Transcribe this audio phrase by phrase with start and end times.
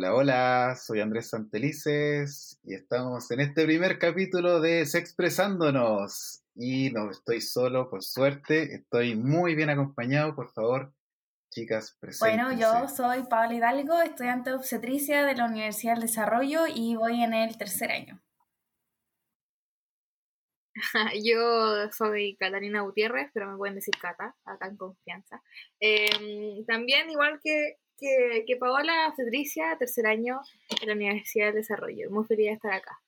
[0.00, 6.42] Hola, hola, soy Andrés Santelices y estamos en este primer capítulo de Sexpresándonos.
[6.54, 10.94] Y no estoy solo, por suerte, estoy muy bien acompañado, por favor,
[11.50, 12.34] chicas, presentes.
[12.34, 17.22] Bueno, yo soy Paola Hidalgo, estudiante de obstetricia de la Universidad del Desarrollo y voy
[17.22, 18.22] en el tercer año.
[21.22, 25.42] Yo soy Catalina Gutiérrez, pero me pueden decir Cata, acá en confianza.
[25.78, 30.40] Em, también, igual que, que, que Paola, obstetricia, tercer año
[30.80, 32.10] en la Universidad del Desarrollo.
[32.10, 32.98] Muy feliz de estar acá.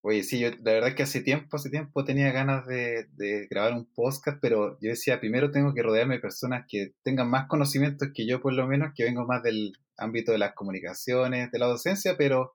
[0.00, 3.46] Oye, sí, yo la verdad es que hace tiempo, hace tiempo tenía ganas de, de,
[3.50, 7.48] grabar un podcast, pero yo decía, primero tengo que rodearme de personas que tengan más
[7.48, 11.58] conocimientos que yo, por lo menos, que vengo más del ámbito de las comunicaciones, de
[11.58, 12.54] la docencia, pero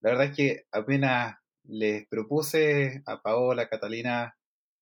[0.00, 4.36] la verdad es que apenas les propuse a Paola, Catalina,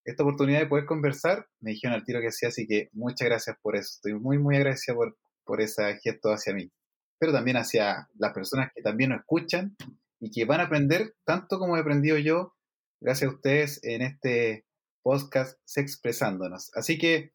[0.04, 3.56] esta oportunidad de poder conversar, me dijeron al tiro que sí, así que muchas gracias
[3.62, 3.90] por eso.
[3.94, 6.70] Estoy muy, muy agradecido por, por ese gesto hacia mí,
[7.18, 9.76] pero también hacia las personas que también nos escuchan
[10.20, 12.54] y que van a aprender tanto como he aprendido yo,
[13.00, 14.64] gracias a ustedes, en este
[15.02, 16.70] podcast Expresándonos.
[16.74, 17.32] Así que,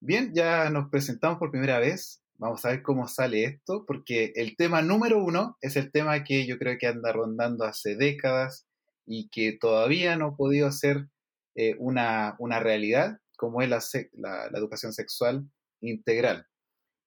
[0.00, 2.22] bien, ya nos presentamos por primera vez.
[2.38, 6.46] Vamos a ver cómo sale esto, porque el tema número uno es el tema que
[6.46, 8.66] yo creo que anda rondando hace décadas
[9.06, 11.08] y que todavía no ha podido ser
[11.56, 16.46] eh, una, una, realidad, como es la, la, la, educación sexual integral.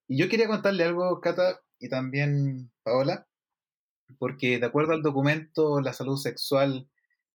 [0.07, 3.27] Y yo quería contarle algo, Cata, y también Paola,
[4.17, 6.89] porque de acuerdo al documento La salud sexual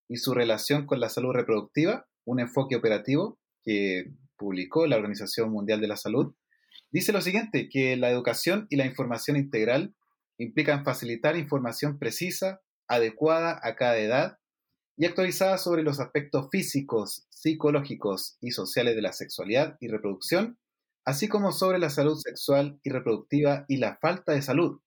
[0.09, 5.79] y su relación con la salud reproductiva, un enfoque operativo que publicó la Organización Mundial
[5.81, 6.35] de la Salud,
[6.91, 9.95] dice lo siguiente, que la educación y la información integral
[10.37, 14.37] implican facilitar información precisa, adecuada a cada edad
[14.97, 20.57] y actualizada sobre los aspectos físicos, psicológicos y sociales de la sexualidad y reproducción,
[21.05, 24.79] así como sobre la salud sexual y reproductiva y la falta de salud,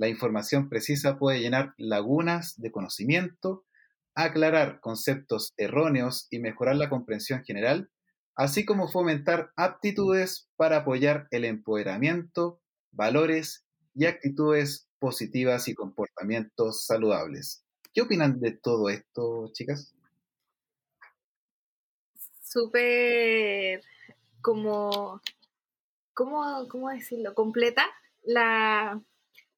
[0.00, 3.66] la información precisa puede llenar lagunas de conocimiento,
[4.14, 7.90] aclarar conceptos erróneos y mejorar la comprensión general,
[8.34, 12.62] así como fomentar aptitudes para apoyar el empoderamiento,
[12.92, 17.62] valores y actitudes positivas y comportamientos saludables.
[17.92, 19.94] ¿Qué opinan de todo esto, chicas?
[22.40, 23.82] Súper
[24.40, 25.20] como,
[26.14, 27.34] ¿cómo, ¿cómo decirlo?
[27.34, 27.84] Completa
[28.22, 29.00] la,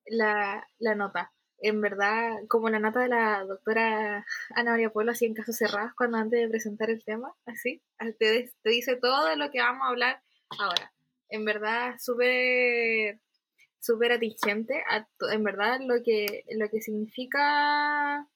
[0.07, 1.33] la, la nota.
[1.59, 5.93] En verdad, como la nota de la doctora Ana María Pueblo, así en casos cerrados,
[5.97, 7.83] cuando antes de presentar el tema, así,
[8.19, 10.23] te, te dice todo lo que vamos a hablar
[10.59, 10.93] ahora.
[11.29, 13.21] En verdad, súper
[13.83, 14.83] súper atingente
[15.33, 18.27] en verdad lo que lo que significa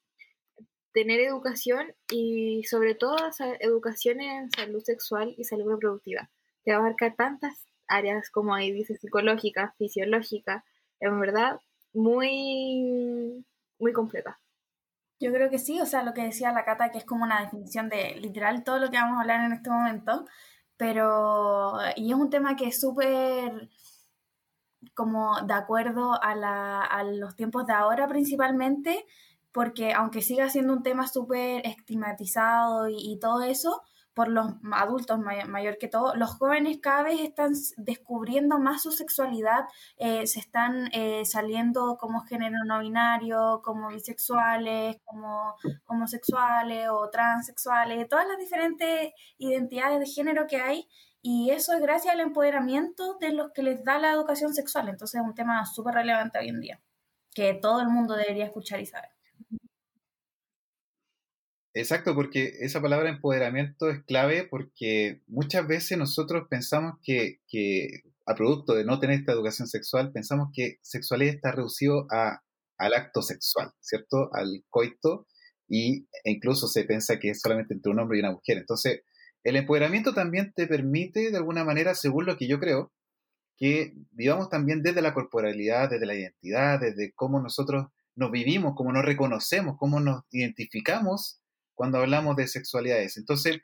[0.93, 3.17] tener educación y sobre todo
[3.61, 6.29] educación en salud sexual y salud reproductiva
[6.65, 10.65] que abarca tantas áreas como ahí dice psicológica fisiológica
[11.01, 11.61] en verdad
[11.97, 13.45] muy,
[13.79, 14.39] muy completa.
[15.19, 17.41] Yo creo que sí, o sea, lo que decía la Cata, que es como una
[17.41, 20.27] definición de literal todo lo que vamos a hablar en este momento,
[20.77, 23.71] pero, y es un tema que es súper
[24.95, 29.05] como de acuerdo a, la, a los tiempos de ahora principalmente,
[29.57, 33.83] porque aunque siga siendo un tema súper estigmatizado y, todo eso,
[34.13, 39.65] por los adultos mayor, que todo, los jóvenes cada vez están descubriendo más su sexualidad,
[39.97, 45.55] eh, se están eh, saliendo como género no binario, como bisexuales, como
[45.87, 50.87] homosexuales o transexuales, todas las diferentes identidades de género que hay.
[51.29, 54.89] Y eso es gracias al empoderamiento de los que les da la educación sexual.
[54.89, 56.81] Entonces es un tema súper relevante hoy en día,
[57.35, 59.11] que todo el mundo debería escuchar y saber.
[61.75, 68.37] Exacto, porque esa palabra empoderamiento es clave porque muchas veces nosotros pensamos que, que a
[68.37, 72.45] producto de no tener esta educación sexual, pensamos que sexualidad está reducido a,
[72.79, 74.31] al acto sexual, ¿cierto?
[74.33, 75.27] Al coito,
[75.67, 78.59] y, e incluso se piensa que es solamente entre un hombre y una mujer.
[78.59, 79.01] Entonces,
[79.47, 82.93] el empoderamiento también te permite, de alguna manera, según lo que yo creo,
[83.57, 88.93] que vivamos también desde la corporalidad, desde la identidad, desde cómo nosotros nos vivimos, cómo
[88.93, 91.41] nos reconocemos, cómo nos identificamos
[91.75, 93.19] cuando hablamos de sexualidades.
[93.19, 93.59] Entonces,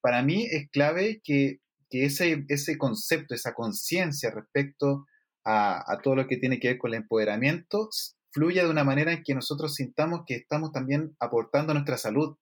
[0.00, 1.60] para mí es clave que,
[1.90, 5.04] ese, concepto, esa conciencia respecto
[5.44, 7.90] a, todo lo que tiene que ver con el empoderamiento,
[8.30, 12.38] fluya de una manera en que nosotros sintamos que estamos también aportando a nuestra salud.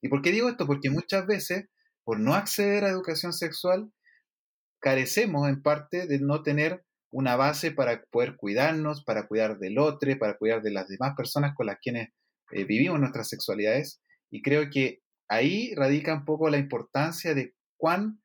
[0.00, 0.66] ¿Y por qué digo esto?
[0.66, 1.68] Porque muchas veces,
[2.04, 3.92] por no acceder a educación sexual,
[4.80, 10.16] carecemos en parte de no tener una base para poder cuidarnos, para cuidar del otro,
[10.18, 12.10] para cuidar de las demás personas con las quienes
[12.52, 14.00] eh, vivimos nuestras sexualidades.
[14.30, 18.20] Y creo que ahí radica un poco la importancia de cuán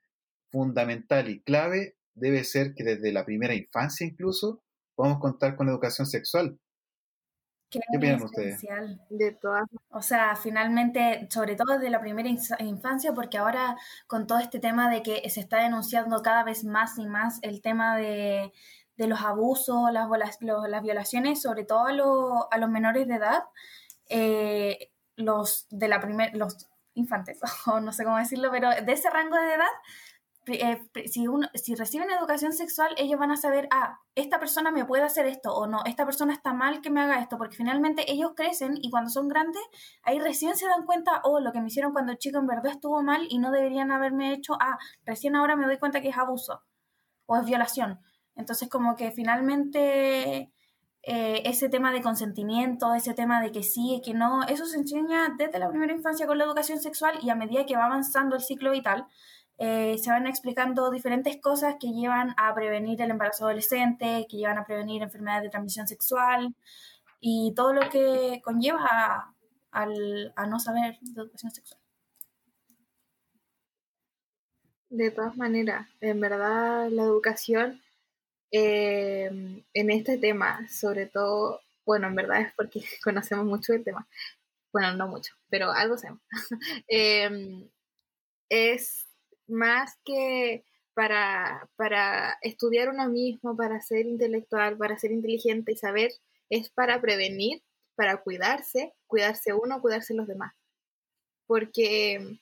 [0.52, 4.64] fundamental y clave debe ser que desde la primera infancia incluso
[4.96, 6.58] podamos contar con educación sexual.
[7.70, 8.62] ¿Qué, opinan ustedes?
[9.10, 9.64] De todas.
[9.90, 12.30] O sea, finalmente, sobre todo desde la primera
[12.60, 13.76] infancia, porque ahora
[14.08, 17.62] con todo este tema de que se está denunciando cada vez más y más el
[17.62, 18.52] tema de,
[18.98, 21.86] los abusos, las, las violaciones, sobre todo
[22.52, 23.44] a, los menores de edad,
[24.10, 29.10] eh, los de la primer, los infantes, o no sé cómo decirlo, pero de ese
[29.10, 29.66] rango de edad,
[30.48, 34.86] eh, si, uno, si reciben educación sexual, ellos van a saber, ah, esta persona me
[34.86, 38.12] puede hacer esto o no, esta persona está mal que me haga esto, porque finalmente
[38.12, 39.62] ellos crecen y cuando son grandes,
[40.04, 43.02] ahí recién se dan cuenta, oh, lo que me hicieron cuando chico en verdad estuvo
[43.02, 46.64] mal y no deberían haberme hecho, ah, recién ahora me doy cuenta que es abuso
[47.26, 48.00] o es violación.
[48.36, 50.52] Entonces como que finalmente
[51.08, 54.78] eh, ese tema de consentimiento, ese tema de que sí y que no, eso se
[54.78, 58.36] enseña desde la primera infancia con la educación sexual y a medida que va avanzando
[58.36, 59.06] el ciclo vital,
[59.58, 64.58] eh, se van explicando diferentes cosas que llevan a prevenir el embarazo adolescente, que llevan
[64.58, 66.54] a prevenir enfermedades de transmisión sexual
[67.22, 69.34] y todo lo que conlleva
[69.72, 69.86] a,
[70.48, 71.80] no saber de educación sexual.
[74.90, 77.82] De todas maneras, en verdad la educación
[78.52, 84.08] eh, en este tema, sobre todo, bueno, en verdad es porque conocemos mucho el tema,
[84.74, 86.22] bueno, no mucho, pero algo sabemos,
[88.50, 89.06] es
[89.48, 90.64] más que
[90.94, 96.12] para, para estudiar uno mismo, para ser intelectual, para ser inteligente y saber,
[96.50, 97.62] es para prevenir,
[97.96, 100.54] para cuidarse, cuidarse uno, cuidarse los demás.
[101.48, 102.40] Porque,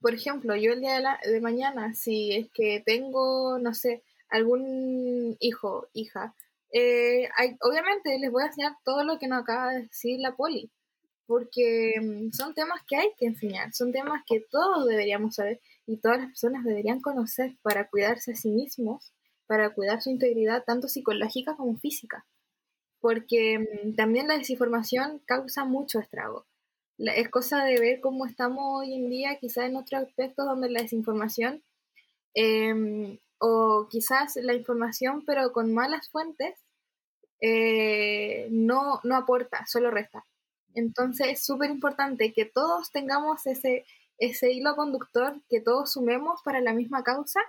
[0.00, 5.88] por ejemplo, yo el día de, mañana, si es que tengo, no sé, algún hijo,
[5.92, 6.34] hija,
[6.72, 7.28] eh,
[7.60, 10.70] obviamente les voy a enseñar todo lo que nos acaba de decir la poli,
[11.26, 15.98] porque mm, son temas que hay que enseñar, son temas que todos deberíamos saber y
[15.98, 19.12] todas las personas deberían conocer para cuidarse a sí mismos,
[19.46, 22.26] para cuidar su integridad tanto psicológica como física.
[23.00, 26.46] Porque mm, también la desinformación causa mucho estrago.
[26.98, 30.82] es cosa de ver cómo estamos hoy en día, quizás en otros aspectos donde la
[30.82, 31.62] desinformación
[32.34, 36.54] em, o quizás la información pero con malas fuentes
[37.40, 40.24] eh, no, no aporta, solo resta.
[40.74, 43.84] Entonces es súper importante que todos tengamos ese,
[44.18, 47.40] ese hilo conductor que todos sumemos para la misma causa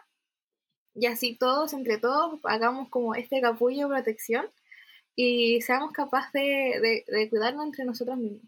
[0.94, 4.48] y así todos, entre todos, hagamos como este capullo de protección
[5.16, 8.42] y seamos capaces de, de, cuidarnos entre nosotros mismos.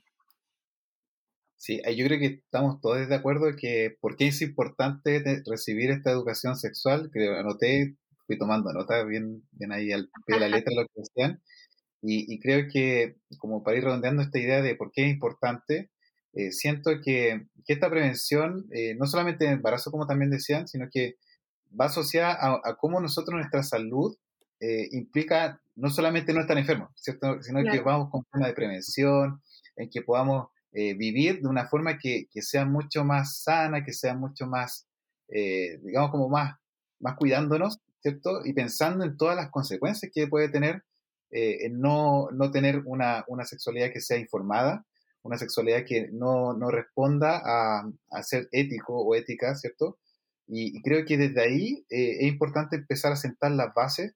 [1.57, 6.09] Sí, yo creo que estamos todos de acuerdo que por qué es importante recibir esta
[6.09, 7.95] educación sexual, que anoté,
[8.25, 11.41] fui tomando nota bien, bien ahí al pie de la letra lo que decían,
[12.01, 15.89] y, y, creo que como para ir redondeando esta idea de por qué es importante,
[16.33, 21.17] eh, siento que, esta prevención, eh, no solamente en embarazo, como también decían, sino que
[21.79, 24.17] va asociada a, cómo nosotros nuestra salud
[24.59, 27.43] eh, implica no solamente no estar enfermos, ¿cierto?
[27.43, 29.43] sino que vamos con tema de prevención,
[29.75, 34.15] en que podamos vivir de una forma que, que, sea mucho más sana, que sea
[34.15, 34.87] mucho más,
[35.27, 36.57] digamos, como más,
[36.99, 38.41] más cuidándonos, ¿cierto?
[38.45, 40.83] Y pensando en todas las consecuencias que puede tener
[41.29, 44.85] en no, no tener una, una sexualidad que sea informada,
[45.29, 49.99] una sexualidad que no, no responda a, ser ético o ética, ¿cierto?
[50.47, 54.15] Y, creo que desde ahí eh, es importante empezar a sentar las bases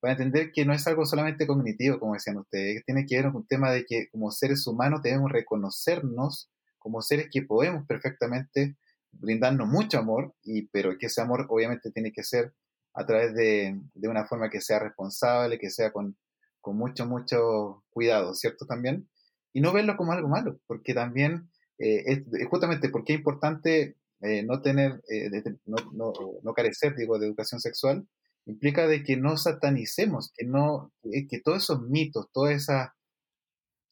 [0.00, 3.36] para entender que no es algo solamente cognitivo, como decían ustedes, tiene que ver con
[3.36, 8.76] un tema de que como seres humanos debemos reconocernos como seres que podemos perfectamente
[9.12, 12.54] brindarnos mucho amor, y, pero que ese amor obviamente tiene que ser
[12.94, 16.16] a través de, de una forma que sea responsable, que sea con,
[16.62, 18.66] con mucho, mucho cuidado, ¿cierto?
[18.66, 19.08] También
[19.54, 24.42] y no verlo como algo malo, porque también eh, es, justamente porque es importante eh,
[24.42, 25.30] no tener, eh,
[25.64, 28.06] no, no, no, carecer, digo, de educación sexual,
[28.46, 32.90] implica de que no satanicemos, que no, que todos esos mitos, todas esas,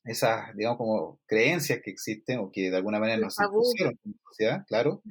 [0.04, 4.18] esas, digamos, como creencias que existen o que de alguna manera nos impusieron en la
[4.28, 5.02] sociedad, claro,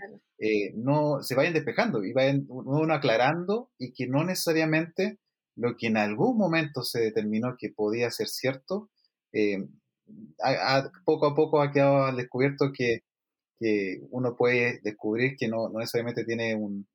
[0.75, 5.17] no se vayan despejando y vayan uno aclarando y que no necesariamente
[5.55, 8.89] lo que en algún momento se determinó que podía ser cierto,
[11.05, 13.01] poco a poco ha quedado al descubierto que,
[14.10, 16.88] uno puede descubrir que no, necesariamente tiene un,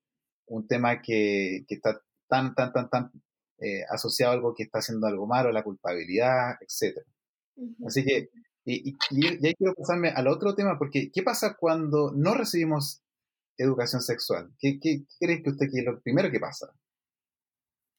[0.68, 3.10] tema que, está tan, tan, tan, tan
[3.58, 6.98] eh, asociado a algo que está haciendo algo malo, la culpabilidad, etc.
[7.86, 8.30] Así que,
[8.64, 13.02] y, y, ahí quiero pasarme al otro tema, porque ¿qué pasa cuando no recibimos
[13.56, 14.50] educación sexual?
[14.58, 16.66] ¿Qué, qué, cree que usted que es lo primero que pasa?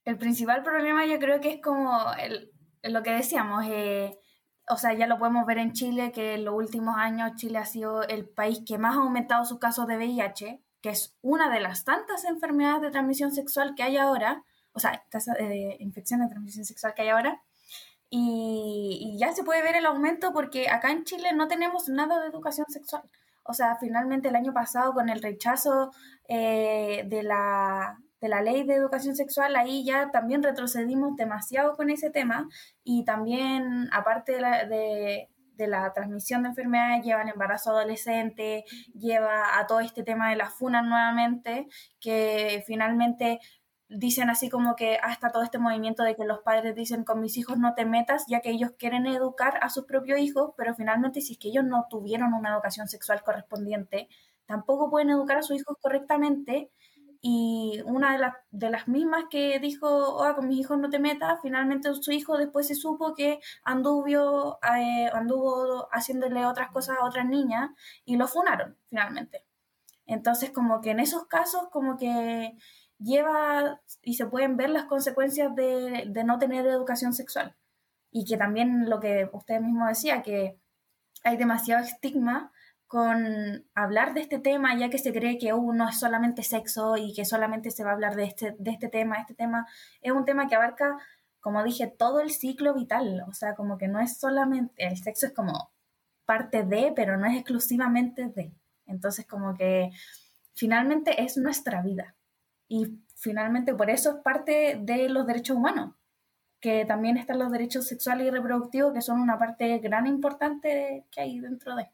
[0.06, 2.52] El principal problema yo creo que es como el,
[2.84, 4.18] lo que decíamos, eh,
[4.70, 7.66] o sea, ya lo podemos ver en Chile, que en los últimos años Chile ha
[7.66, 11.60] sido el país que más ha aumentado sus casos de VIH, que es una de
[11.60, 14.44] las tantas enfermedades de transmisión sexual que hay ahora.
[14.74, 17.42] o sea, tasa de infección de transmisión sexual que hay ahora.
[18.10, 22.28] Y, ya se puede ver el aumento porque acá en Chile no tenemos nada de
[22.28, 23.04] educación sexual.
[23.44, 25.92] O sea, finalmente el año pasado con el rechazo
[26.28, 31.90] eh, de, la, de la ley de educación sexual, ahí ya también retrocedimos demasiado con
[31.90, 32.48] ese tema
[32.84, 39.60] y también, aparte de la, de, la transmisión de enfermedades, lleva el embarazo adolescente, lleva
[39.60, 41.68] a todo este tema de las funas nuevamente,
[42.00, 43.40] que finalmente
[43.90, 47.38] dicen así como que hasta todo este movimiento de que los padres dicen con mis
[47.38, 51.22] hijos no te metas, ya que ellos quieren educar a sus propios hijos, pero finalmente
[51.22, 54.10] si es que ellos no tuvieron una educación sexual correspondiente,
[54.46, 56.72] tampoco pueden educar a sus hijos correctamente
[57.22, 61.00] y una de, las de las mismas que dijo, oh, con mis hijos no te
[61.00, 67.06] metas, finalmente su hijo después se supo que anduvo, eh, anduvo haciéndole otras cosas a
[67.06, 67.72] otras niñas
[68.06, 69.46] y lo funaron finalmente.
[70.06, 72.58] Entonces como que en esos casos como que
[73.00, 77.56] lleva y se pueden ver las consecuencias de, de no tener educación sexual.
[78.12, 80.60] Y que también lo que usted mismo decía, que
[81.24, 82.52] hay demasiado estigma
[82.88, 87.14] con hablar de este tema, ya que se cree que uno es solamente sexo y
[87.14, 89.18] que solamente se va a hablar de este, de este tema.
[89.18, 89.68] Este tema
[90.02, 90.98] es un tema que abarca,
[91.42, 93.24] como dije, todo el ciclo vital.
[93.28, 95.72] O sea, como que no es solamente, el sexo es como
[96.26, 98.54] parte de, pero no es exclusivamente de.
[98.86, 99.92] Entonces, como que
[100.56, 102.16] finalmente es nuestra vida.
[102.70, 105.96] Y finalmente por eso es parte de los derechos humanos,
[106.60, 111.22] que también están los derechos sexuales y reproductivos, que son una parte gran importante que
[111.22, 111.90] hay dentro de.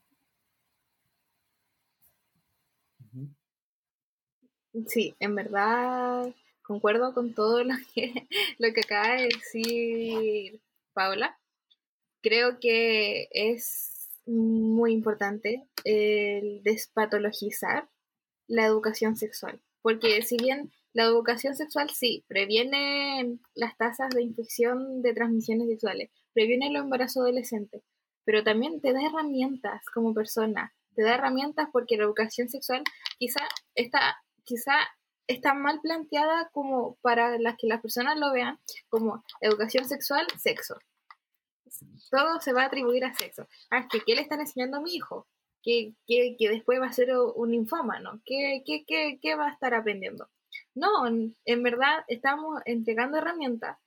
[4.88, 8.28] Sí, en verdad concuerdo con todo lo que,
[8.58, 10.60] lo que acaba de decir
[10.94, 11.38] Paula.
[12.22, 17.90] Creo que es muy importante el despatologizar
[18.48, 25.02] la educación sexual, porque si bien la educación sexual sí previene las tasas de infección
[25.02, 27.84] de transmisiones sexuales, previene el embarazo adolescente,
[28.24, 32.84] pero también te da herramientas como persona, te da herramientas porque la educación sexual
[33.18, 33.42] quizá
[33.76, 34.76] está quizá
[35.28, 38.60] está mal planteada como para las que las personas lo vean
[38.90, 40.78] como educación sexual, sexo.
[42.12, 43.48] Todo se va a atribuir a sexo.
[43.72, 45.28] Ah, que ¿qué le están enseñando a mi hijo?
[45.64, 48.22] Que, que, que después va a ser un infómano.
[48.26, 50.30] ¿Qué, qué, qué, qué va a estar aprendiendo?
[50.76, 53.78] No, en verdad estamos entregando herramientas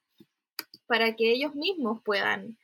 [0.87, 2.59] para que ellos mismos puedan,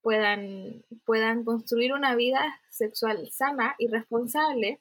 [0.00, 4.80] puedan, puedan construir una vida sexual sana y responsable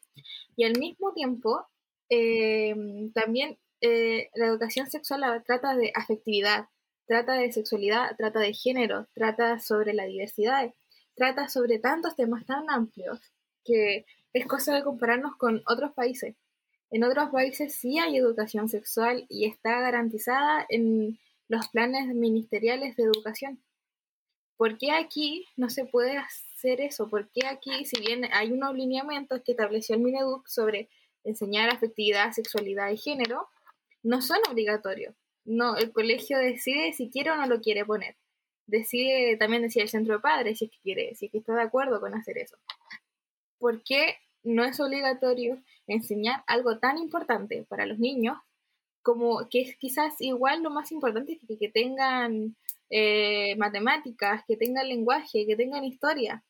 [0.56, 1.68] y al mismo tiempo
[2.16, 2.76] eh,
[3.14, 6.68] también eh, la educación sexual trata de afectividad,
[7.08, 10.74] trata de sexualidad, trata de género, trata sobre la diversidad,
[11.16, 13.20] trata sobre tantos temas tan amplios
[13.66, 16.36] que es cosa de compararnos con otros países.
[16.92, 23.04] En otros países sí hay educación sexual y está garantizada en los planes ministeriales de
[23.04, 23.64] educación.
[24.56, 27.10] ¿Por qué aquí no se puede hacer eso?
[27.10, 30.90] ¿Por qué aquí, si bien hay unos lineamientos que estableció el Mineduc sobre
[31.24, 33.48] enseñar afectividad, sexualidad y género,
[34.02, 35.16] no son obligatorios.
[35.46, 38.16] No, el colegio decide si quiere o no lo quiere poner.
[38.66, 41.54] Decide también decir el centro de padres si es que quiere, si es que está
[41.54, 42.58] de acuerdo con hacer eso.
[43.60, 48.38] ¿Por qué no es obligatorio enseñar algo tan importante para los niños
[49.02, 52.56] como que es quizás igual lo más importante que, que tengan
[52.90, 56.44] eh, matemáticas, que tengan lenguaje, que tengan historia?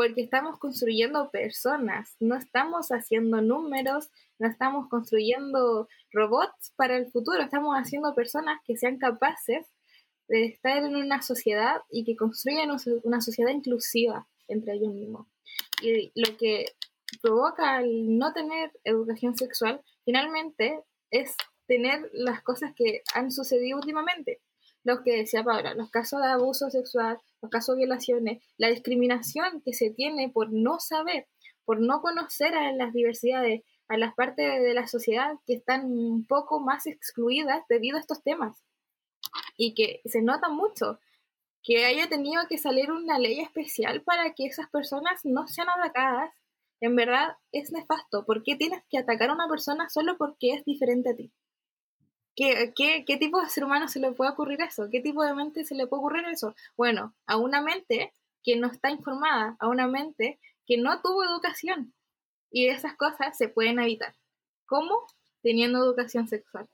[0.00, 7.42] Porque estamos construyendo personas, no estamos haciendo números, no estamos construyendo robots para el futuro,
[7.42, 9.66] estamos haciendo personas que sean capaces
[10.26, 12.70] de estar en una sociedad y que construyan
[13.02, 15.26] una sociedad inclusiva entre ellos mismos.
[15.82, 16.64] Y lo que
[17.20, 20.80] provoca el no tener educación sexual finalmente
[21.10, 24.40] es tener las cosas que han sucedido últimamente
[24.84, 29.60] lo que decía Paula, los casos de abuso sexual, los casos de violaciones, la discriminación
[29.62, 31.26] que se tiene por no saber,
[31.64, 36.26] por no conocer a las diversidades, a las partes de la sociedad que están un
[36.26, 38.56] poco más excluidas debido a estos temas.
[39.56, 40.98] Y que se nota mucho
[41.62, 46.32] que haya tenido que salir una ley especial para que esas personas no sean atacadas.
[46.80, 48.24] En verdad es nefasto.
[48.24, 51.30] ¿Por qué tienes que atacar a una persona solo porque es diferente a ti?
[52.36, 52.72] ¿Qué,
[53.18, 54.88] tipo de ser humano se le puede ocurrir eso?
[54.90, 56.54] ¿Qué tipo de mente se le puede ocurrir eso?
[56.76, 61.92] Bueno, a una mente que no está informada, a una mente que no tuvo educación.
[62.50, 64.14] Y esas cosas se pueden evitar.
[64.66, 65.06] ¿Cómo?
[65.42, 66.68] Teniendo educación sexual.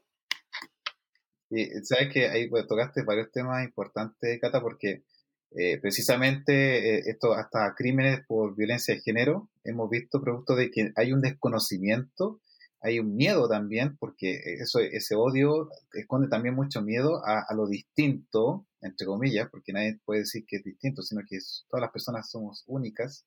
[1.50, 5.04] Y sabes que ahí tocaste varios temas importantes, Cata, porque
[5.52, 10.92] eh, precisamente eh, esto, hasta crímenes por violencia de género, hemos visto producto de que
[10.96, 12.40] hay un desconocimiento
[12.80, 18.66] hay un miedo también, porque eso, ese odio esconde también mucho miedo a, lo distinto,
[18.80, 22.64] entre comillas, porque nadie puede decir que es distinto, sino que todas las personas somos
[22.66, 23.24] únicas.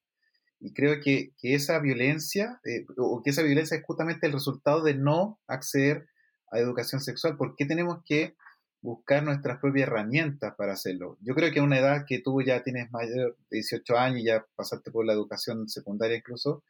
[0.59, 4.83] Y creo que, que esa violencia, eh, o que esa violencia es justamente el resultado
[4.83, 6.07] de no acceder
[6.51, 7.37] a educación sexual.
[7.37, 8.35] ¿Por qué tenemos que
[8.81, 11.17] buscar nuestras propias herramientas para hacerlo?
[11.21, 14.25] Yo creo que a una edad que tú ya tienes mayor de 18 años y
[14.25, 16.63] ya pasaste por la educación secundaria incluso,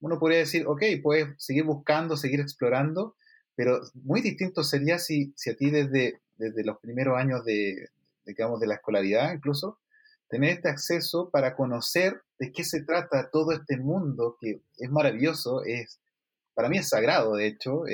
[0.00, 3.16] uno podría decir, ok, puedes seguir buscando, seguir explorando,
[3.54, 7.90] pero muy distinto sería si, si a ti desde, desde los primeros años de,
[8.24, 9.78] digamos, de la escolaridad incluso,
[10.28, 15.62] tener este acceso para conocer de qué se trata todo este mundo que es maravilloso,
[15.64, 16.00] es,
[16.54, 17.84] para mí es sagrado, de hecho,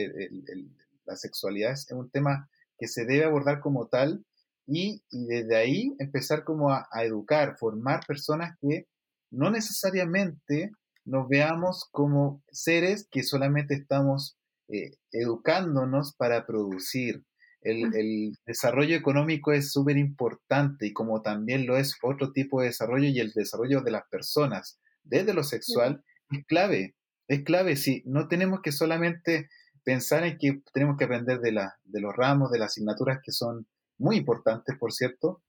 [1.06, 2.48] la sexualidad es un tema
[2.78, 4.24] que se debe abordar como tal
[4.66, 8.86] y, desde ahí empezar como a, a, educar, formar personas que
[9.30, 10.72] no necesariamente
[11.06, 14.36] nos veamos como seres que solamente estamos
[14.68, 17.24] eh, educándonos para producir.
[17.62, 23.08] El, desarrollo económico es súper importante y como también lo es otro tipo de desarrollo
[23.08, 26.94] y el desarrollo de las personas desde lo sexual es clave.
[27.26, 29.48] Es clave, si no tenemos que solamente
[29.82, 33.32] pensar en que tenemos que aprender de, la, de los ramos, de las asignaturas que
[33.32, 33.66] son
[33.98, 35.42] muy importantes, por cierto,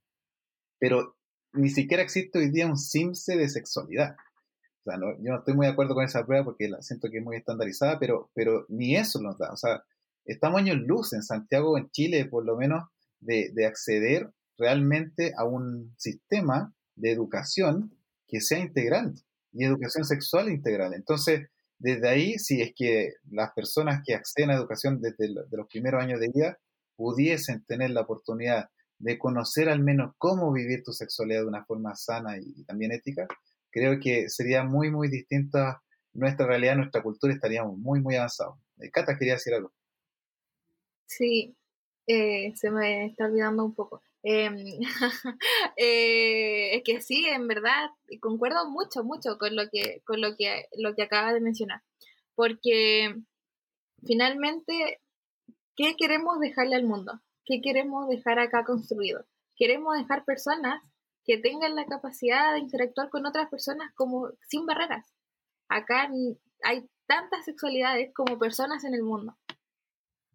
[0.79, 1.17] pero
[1.53, 4.15] ni siquiera existe hoy día un CIMSE de sexualidad
[4.95, 7.37] yo no estoy muy de acuerdo con esa prueba porque la siento que es muy
[7.37, 9.51] estandarizada, pero, pero ni eso nos da.
[9.51, 9.83] O sea,
[10.25, 12.85] estamos años luz en Santiago, en Chile, por lo menos,
[13.19, 17.95] de, de acceder realmente a un sistema de educación
[18.27, 19.13] que sea integral
[19.53, 20.93] y educación sexual integral.
[20.93, 25.67] Entonces, desde ahí, si es que las personas que acceden a educación desde de los
[25.67, 26.57] primeros años de vida
[26.95, 28.69] pudiesen tener la oportunidad
[28.99, 33.27] de conocer al menos cómo vivir tu sexualidad de una forma sana y también ética,
[33.77, 35.81] creo que sería muy, muy distinta
[36.13, 38.57] nuestra realidad, nuestra cultura, estaríamos muy, muy avanzados.
[38.79, 39.71] Eh, Cata quería decir algo.
[41.05, 41.55] Sí,
[42.07, 44.01] eh, se me está olvidando un poco.
[44.23, 44.57] Em,
[45.77, 50.65] eh, es que sí, en verdad, concuerdo mucho, mucho con lo que, con lo que,
[50.77, 51.81] lo que acaba de mencionar.
[52.35, 53.15] Porque
[54.05, 55.01] finalmente,
[55.75, 57.21] ¿qué queremos dejarle al mundo?
[57.45, 59.25] ¿Qué queremos dejar acá construido?
[59.55, 60.81] Queremos dejar personas
[61.27, 65.13] que tengan la capacidad de interactuar con otras personas como sin barreras.
[65.67, 66.09] Acá
[66.63, 69.37] hay tantas sexualidades como personas en el mundo.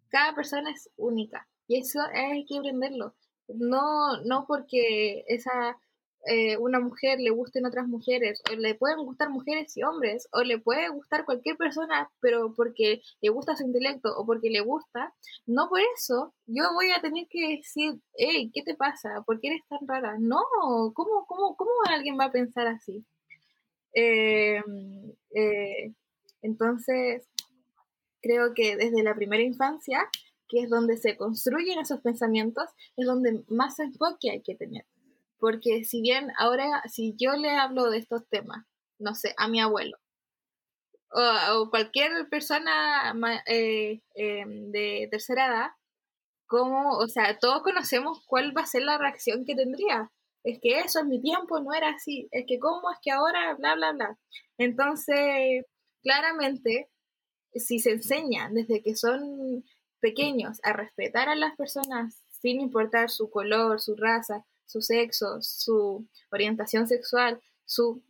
[0.09, 3.15] Cada persona es única y eso hay que aprenderlo.
[3.47, 5.77] No, no porque esa
[6.25, 10.41] eh, una mujer le gusten otras mujeres, o le pueden gustar mujeres y hombres, o
[10.41, 15.13] le puede gustar cualquier persona, pero porque le gusta su intelecto o porque le gusta,
[15.45, 19.23] no por eso yo voy a tener que decir, hey, ¿qué te pasa?
[19.25, 20.15] ¿Por qué eres tan rara?
[20.19, 20.41] No,
[20.93, 23.05] ¿cómo, cómo, cómo alguien va a pensar así?
[23.93, 25.93] Em, eh,
[26.41, 27.27] entonces,
[28.21, 30.09] creo que desde la primera infancia,
[30.47, 34.85] que es donde se construyen esos pensamientos, es donde más enfoque hay que tener.
[35.43, 38.65] Porque si bien ahora, si yo le hablo de estos temas,
[38.97, 39.97] no sé, a mi abuelo,
[41.11, 43.13] o, cualquier persona
[43.47, 45.71] eh, em, de tercera edad,
[46.47, 50.13] como, o sea, todos conocemos cuál va a ser la reacción que tendría.
[50.45, 52.29] Es que eso en mi tiempo no era así.
[52.31, 54.17] Es que cómo es que ahora, bla, bla, bla.
[54.57, 55.65] Entonces,
[56.03, 56.89] claramente,
[57.53, 59.65] si se enseña desde que son
[59.99, 66.05] pequeños a respetar a las personas sin importar su color, su raza, su sexo, su
[66.31, 68.01] orientación sexual, su...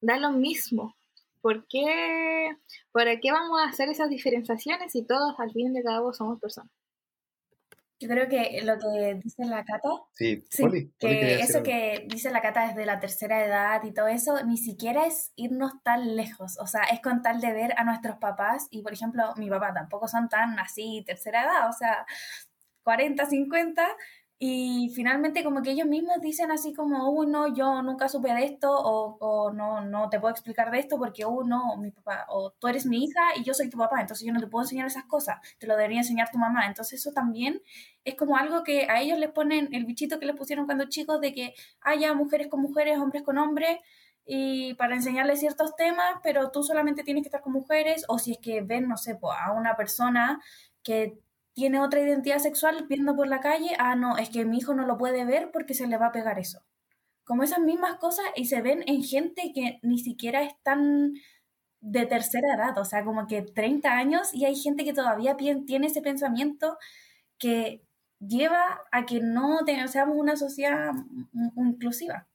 [0.00, 0.96] da lo mismo.
[1.40, 2.56] ¿Por qué,
[2.92, 6.72] ¿Para qué vamos a hacer esas diferenciaciones si todos al fin de cada somos personas?
[8.00, 10.44] Yo creo que lo que dice la Cata, sí,
[11.00, 15.04] que eso que dice la Cata desde la tercera edad y todo eso, ni siquiera
[15.04, 18.82] es irnos tan lejos, o sea, es con tal de ver a nuestros papás y,
[18.82, 22.06] por ejemplo, mi papá tampoco son tan así tercera edad, o sea,
[22.84, 23.88] 40, 50,
[24.40, 28.44] y finalmente como que ellos mismos dicen así como, uh, no, yo nunca supe de
[28.44, 32.24] esto, o, o no, no te puedo explicar de esto porque, uh, no, mi papá,
[32.28, 34.64] o tú eres mi hija y yo soy tu papá, entonces yo no te puedo
[34.64, 36.66] enseñar esas cosas, te lo debería enseñar tu mamá.
[36.66, 37.60] Entonces eso también
[38.04, 41.20] es como algo que a ellos les ponen el bichito que les pusieron cuando chicos
[41.20, 43.78] de que haya mujeres con mujeres, hombres con hombres,
[44.24, 48.32] y para enseñarles ciertos temas, pero tú solamente tienes que estar con mujeres, o si
[48.32, 50.40] es que ven, no sé, a una persona
[50.82, 51.18] que
[51.58, 54.86] tiene otra identidad sexual viendo por la calle, ah, no, es que mi hijo no
[54.86, 56.62] lo puede ver porque se le va a pegar eso.
[57.24, 61.14] Como esas mismas cosas y se ven en gente que ni siquiera están
[61.80, 65.86] de tercera edad, o sea, como que 30 años y hay gente que todavía tiene
[65.88, 66.78] ese pensamiento
[67.38, 67.84] que
[68.20, 70.92] lleva a que no seamos una sociedad
[71.56, 72.28] inclusiva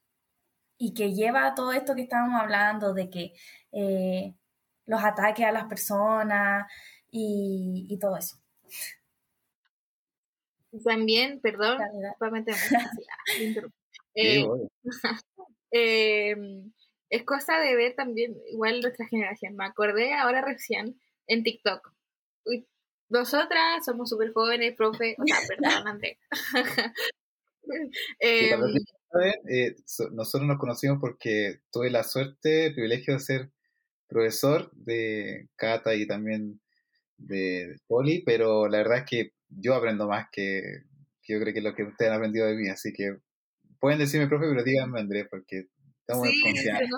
[0.77, 3.33] y que lleva a todo esto que estábamos hablando de que
[3.71, 4.35] eh,
[4.85, 6.67] los ataques a las personas,
[7.13, 8.37] y, todo eso.
[10.83, 11.79] También, perdón,
[14.15, 14.45] eh,
[15.71, 16.71] em,
[17.09, 19.55] es cosa de ver también, igual nuestra generación.
[19.55, 21.91] Me acordé ahora recién en TikTok.
[23.09, 25.15] nosotras somos súper jóvenes, profe.
[25.19, 26.17] O sea, perdón, André.
[28.19, 28.59] Em,
[29.47, 29.75] eh,
[30.11, 33.51] nosotros nos conocimos porque tuve la suerte, el privilegio de ser
[34.07, 36.59] profesor de Cata y también
[37.17, 40.61] de Poli, pero la verdad es que yo aprendo más que,
[41.27, 43.17] yo creo que lo que ustedes han aprendido de mí, así que
[43.79, 45.67] pueden decirme profe, pero díganme Andrés, porque
[45.99, 46.89] estamos sí, confiados.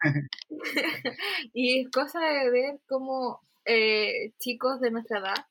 [1.52, 5.46] y es cosa de ver cómo eh, chicos de nuestra edad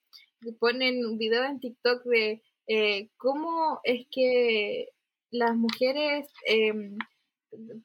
[0.60, 4.90] ponen un video en TikTok de eh, cómo es que
[5.32, 6.98] las mujeres em,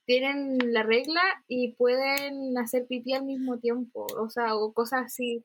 [0.05, 5.45] tienen la regla y pueden hacer pipí al mismo tiempo, o sea, o cosas así.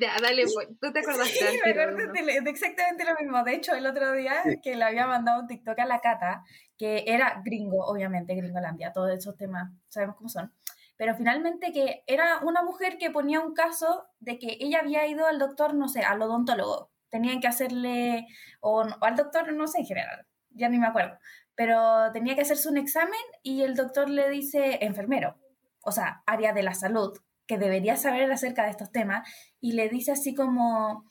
[0.00, 1.34] dale, pues, tú te acordaste.
[1.34, 3.42] Sí, me acuerdo de, exactamente lo mismo.
[3.44, 6.42] De hecho, el otro día que le había mandado un TikTok a la Cata,
[6.78, 10.52] que era gringo, obviamente, gringolandia, todos esos temas, sabemos cómo son.
[10.96, 15.26] Pero finalmente que era una mujer que ponía un caso de que ella había ido
[15.26, 16.90] al doctor, no sé, al odontólogo.
[17.10, 18.26] Tenían que hacerle,
[18.60, 21.18] o, o al doctor, no sé en general, ya ni me acuerdo
[21.56, 25.36] pero tenía que hacerse un examen y el doctor le dice, enfermero,
[25.82, 29.28] o sea, área de la salud, que debería saber acerca de estos temas,
[29.60, 31.10] y le dice así como,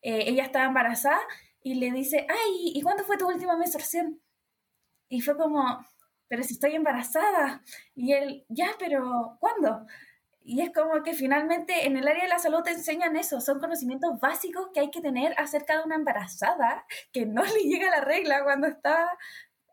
[0.00, 1.20] eh, ella estaba embarazada,
[1.62, 4.20] y le dice, ay, ¿y cuándo fue tu última menstruación?
[5.08, 5.84] Y fue como,
[6.32, 7.62] pero si estoy embarazada.
[7.94, 9.86] Y él, ya, pero ¿cuándo?
[10.42, 13.60] Y es como que finalmente en el área de la salud te enseñan eso, son
[13.60, 18.00] conocimientos básicos que hay que tener acerca de una embarazada que no le llega la
[18.00, 19.10] regla cuando está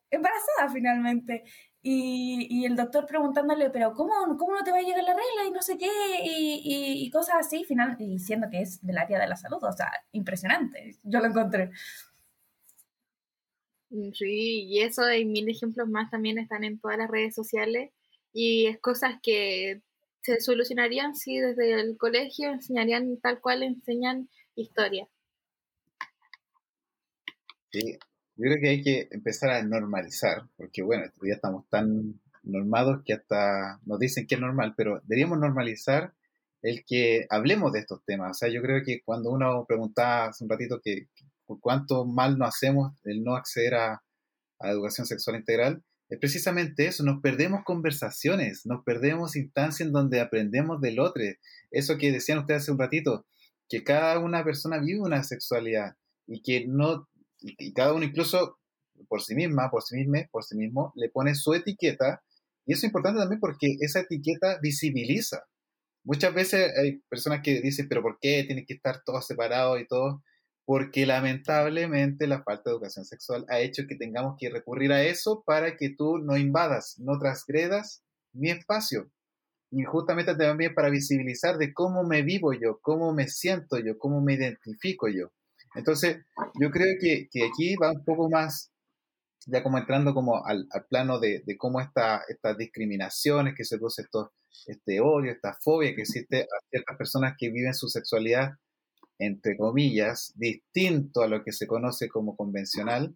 [0.10, 1.44] embarazada finalmente.
[1.82, 5.48] Y, y, el doctor preguntándole, pero ¿cómo, ¿cómo no te va a llegar la regla?
[5.48, 5.88] Y no sé qué,
[6.26, 9.90] y, y, cosas así, final, diciendo que es del área de la salud, o sea,
[10.12, 11.72] impresionante, yo lo encontré.
[13.90, 17.92] Sí, y eso hay mil ejemplos más también están en todas las redes sociales
[18.34, 19.82] y es cosas que
[20.22, 25.08] se solucionarían si desde el colegio enseñarían tal cual enseñan historia.
[27.72, 27.98] Sí,
[28.40, 33.12] yo creo que hay que empezar a normalizar, porque bueno, ya estamos tan normados que
[33.12, 36.14] hasta nos dicen que es normal, pero deberíamos normalizar
[36.62, 38.32] el que hablemos de estos temas.
[38.32, 41.10] O sea, yo creo que cuando uno preguntaba hace un ratito que,
[41.46, 44.04] por cuánto mal nos hacemos el no acceder a,
[44.60, 50.22] a educación sexual integral, es precisamente eso, nos perdemos conversaciones, nos perdemos instancias en donde
[50.22, 51.24] aprendemos del otro.
[51.72, 53.26] Eso que decían ustedes hace un ratito,
[53.68, 57.10] que cada una persona vive una sexualidad y que no
[57.42, 58.58] y, cada uno incluso
[59.08, 62.22] por sí misma, por sí misma, por sí mismo, le pone su etiqueta.
[62.66, 65.46] Y eso es importante también porque esa etiqueta visibiliza.
[66.04, 69.88] Muchas veces hay personas que dicen, pero ¿por qué tienen que estar todos separados y
[69.88, 70.24] todo?
[70.66, 75.44] Porque lamentablemente la falta de educación sexual ha hecho que tengamos que recurrir a eso
[75.46, 79.10] para que tú no invadas, no transgredas mi espacio.
[79.72, 84.22] Y justamente también para visibilizar de cómo me vivo yo, cómo me siento yo, cómo
[84.22, 85.32] me identifico yo.
[85.76, 86.18] Entonces,
[86.60, 88.72] yo creo que, aquí va un poco más,
[89.46, 94.34] ya como entrando como al, plano de, cómo esta, estas discriminaciones que se produce esto,
[94.66, 98.54] este odio, esta fobia que existe a ciertas personas que viven su sexualidad,
[99.20, 103.16] entre comillas, distinto a lo que se conoce como convencional,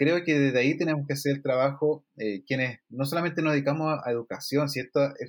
[0.00, 4.00] creo que desde ahí tenemos que hacer el trabajo, eh, quienes no solamente nos dedicamos
[4.02, 4.80] a, educación, si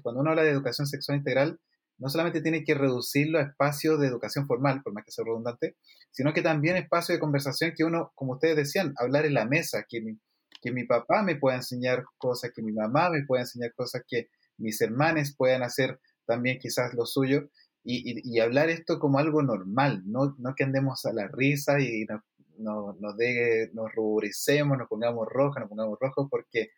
[0.02, 1.60] cuando uno habla de educación sexual integral,
[2.02, 5.78] no solamente tiene que reducir los espacios de educación formal, por más que sea redundante,
[6.10, 9.86] sino que también espacios de conversación que uno, como ustedes decían, hablar en la mesa,
[9.88, 10.20] que mi,
[10.64, 14.30] que mi papá me pueda enseñar cosas, que mi mamá me pueda enseñar cosas, que
[14.58, 17.50] mis hermanos puedan hacer también quizás lo suyo,
[17.84, 22.06] y, y, hablar esto como algo normal, no, no que andemos a la risa y
[22.06, 22.22] nos,
[22.58, 23.16] no, nos,
[23.74, 26.70] nos ruboricemos, nos pongamos rojos, nos pongamos rojos porque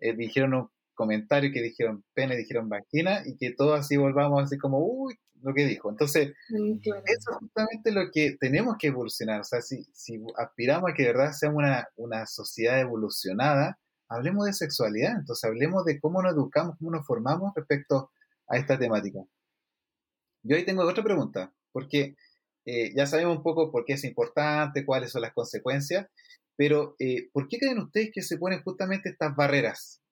[0.00, 4.78] eh, dijeron comentarios que dijeron pene, dijeron vagina, y que todos así volvamos así como,
[4.78, 5.90] uy, lo que dijo.
[5.90, 9.40] Entonces, eso es justamente lo que tenemos que evolucionar.
[9.40, 13.78] O sea, si, si aspiramos a que de verdad seamos una, una sociedad evolucionada,
[14.08, 18.10] hablemos de sexualidad, entonces hablemos de cómo nos educamos, cómo nos formamos respecto
[18.48, 19.20] a esta temática.
[20.42, 22.16] Yo ahí tengo otra pregunta, porque
[22.64, 26.06] eh, ya sabemos un poco por qué es importante, cuáles son las consecuencias,
[26.56, 30.02] pero eh, ¿por qué creen ustedes que se ponen justamente estas barreras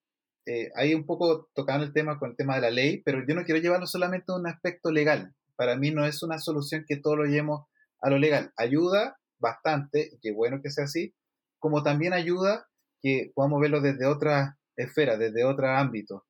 [0.47, 3.35] eh, ahí un poco tocando el tema con el tema de la ley, pero yo
[3.35, 5.35] no quiero llevarlo solamente a un aspecto legal.
[5.57, 7.67] Para mí no es una solución que todo lo llevemos
[8.01, 8.53] a lo legal.
[8.57, 11.15] Ayuda bastante, y qué bueno que sea así,
[11.59, 12.67] como también ayuda
[13.01, 16.27] que podamos verlo desde otra esfera, desde otro ámbito.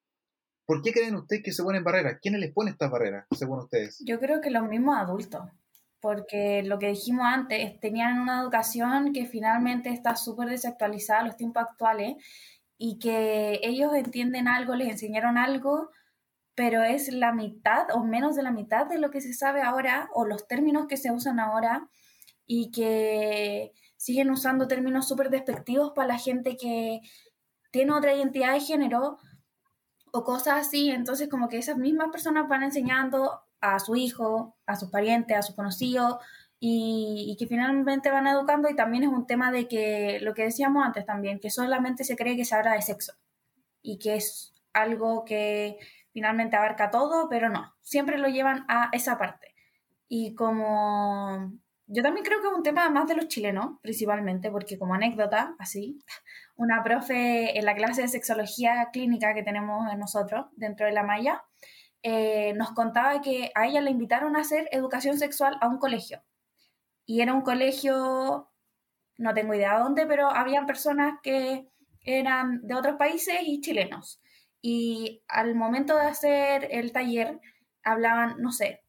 [0.67, 2.19] ¿Por qué creen ustedes que se ponen barreras?
[2.23, 4.03] ¿Quiénes les pone estas barreras, según ustedes?
[4.05, 5.43] Yo creo que los mismos adultos,
[6.01, 11.37] porque lo que dijimos antes, tenían una educación que finalmente está súper desactualizada a los
[11.37, 12.15] tiempos actuales
[12.87, 15.89] y que ellos entienden algo, les enseñaron algo,
[16.55, 20.11] pero es la mitad o menos de la mitad de lo que se sabe ahora
[20.13, 21.89] o los términos que se usan ahora
[22.45, 27.01] y que siguen usando términos súper despectivos para la gente que
[27.71, 29.17] tiene otra identidad de género
[30.13, 30.91] o cosas así.
[30.91, 35.43] Entonces como que esas mismas personas van enseñando a su hijo, a sus parientes, a
[35.43, 36.19] sus conocidos
[36.67, 40.83] y, que finalmente van educando y también es un tema de que lo que decíamos
[40.83, 43.13] antes también, que solamente se cree que se habla de sexo
[43.83, 45.79] y que es algo que
[46.13, 49.55] finalmente abarca todo, pero no, siempre lo llevan a esa parte.
[50.09, 51.53] Y como
[51.87, 55.55] yo también creo que es un tema más de los chilenos, principalmente, porque como anécdota,
[55.59, 55.99] así,
[56.57, 61.45] una profe en la clase de sexología clínica que tenemos nosotros dentro de la malla,
[62.03, 66.23] eh, nos contaba que a ella le invitaron a hacer educación sexual a un colegio.
[67.07, 68.51] Y era un colegio,
[69.19, 71.69] no tengo idea de dónde, pero habían personas que
[72.03, 74.21] eran de otros países y chilenos.
[74.63, 77.41] Y al momento de hacer el taller,
[77.83, 78.83] hablaban, no sé,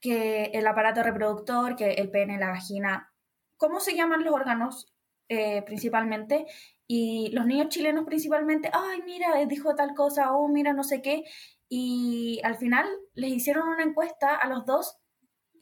[0.00, 3.12] que el aparato reproductor, que el pene, la vagina,
[3.56, 4.92] ¿cómo se llaman los órganos
[5.28, 6.46] eh, principalmente?
[6.86, 11.24] Y los niños chilenos principalmente, ay, mira, dijo tal cosa, oh, mira, no sé qué.
[11.68, 14.98] Y al final les hicieron una encuesta a los dos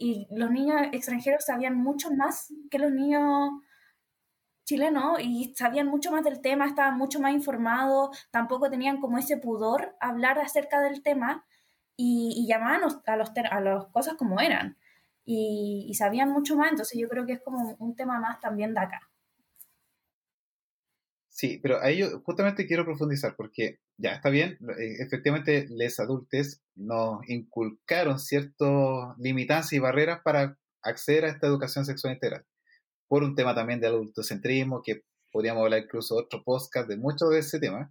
[0.02, 3.50] y los niños extranjeros sabían mucho más que los niños
[4.64, 9.36] chilenos y sabían mucho más del tema, estaban mucho más informados, tampoco tenían como ese
[9.36, 11.44] pudor hablar acerca del tema
[11.96, 14.76] y, llamaban a, los, a las cosas como eran
[15.24, 18.74] y, y sabían mucho más, entonces yo creo que es como un tema más también
[18.74, 19.11] de acá.
[21.32, 26.60] Sí, pero ahí yo justamente quiero profundizar porque ya está bien, eh, efectivamente les adultos
[26.74, 32.44] nos inculcaron ciertas limitancias y barreras para acceder a esta educación sexual integral.
[33.08, 37.38] Por un tema también de adultocentrismo, que podríamos hablar incluso otro podcast de mucho de
[37.38, 37.90] ese tema.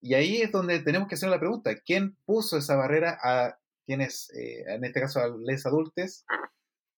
[0.00, 4.30] Y ahí es donde tenemos que hacer la pregunta, ¿quién puso esa barrera a quienes,
[4.34, 6.24] eh, en este caso a les adultos,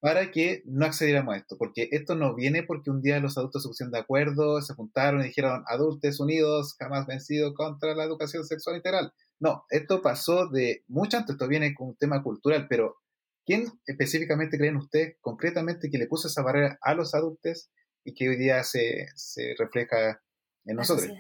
[0.01, 3.63] para que no accediéramos a esto, porque esto no viene porque un día los adultos
[3.63, 8.45] se pusieron de acuerdo, se juntaron y dijeron adultos unidos, jamás vencido contra la educación
[8.45, 9.13] sexual integral.
[9.39, 12.97] No, esto pasó de mucho antes, esto viene con un tema cultural, pero
[13.45, 17.71] ¿quién específicamente creen ustedes concretamente que le puso esa barrera a los adultos
[18.03, 20.23] y que hoy día se, se refleja
[20.65, 21.11] en nosotros?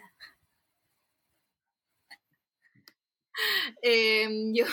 [3.82, 4.64] Eh, yo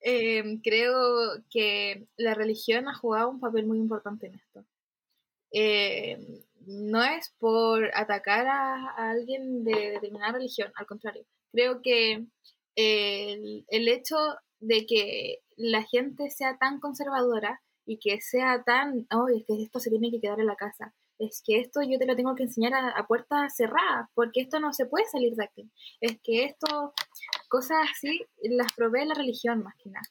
[0.00, 4.64] Em, creo que la religión ha jugado un papel muy importante en esto.
[5.52, 11.24] Em, no es por atacar a, alguien de determinada religión, al contrario.
[11.52, 12.26] Creo que
[12.76, 14.16] el, el hecho
[14.60, 19.80] de que la gente sea tan conservadora y que sea tan, oh, es que esto
[19.80, 22.44] se tiene que quedar en la casa, es que esto yo te lo tengo que
[22.44, 25.70] enseñar a, a puertas cerradas, porque esto no se puede salir de aquí.
[26.00, 26.94] Es que esto,
[27.50, 30.08] cosas así, las provee la religión más que nada.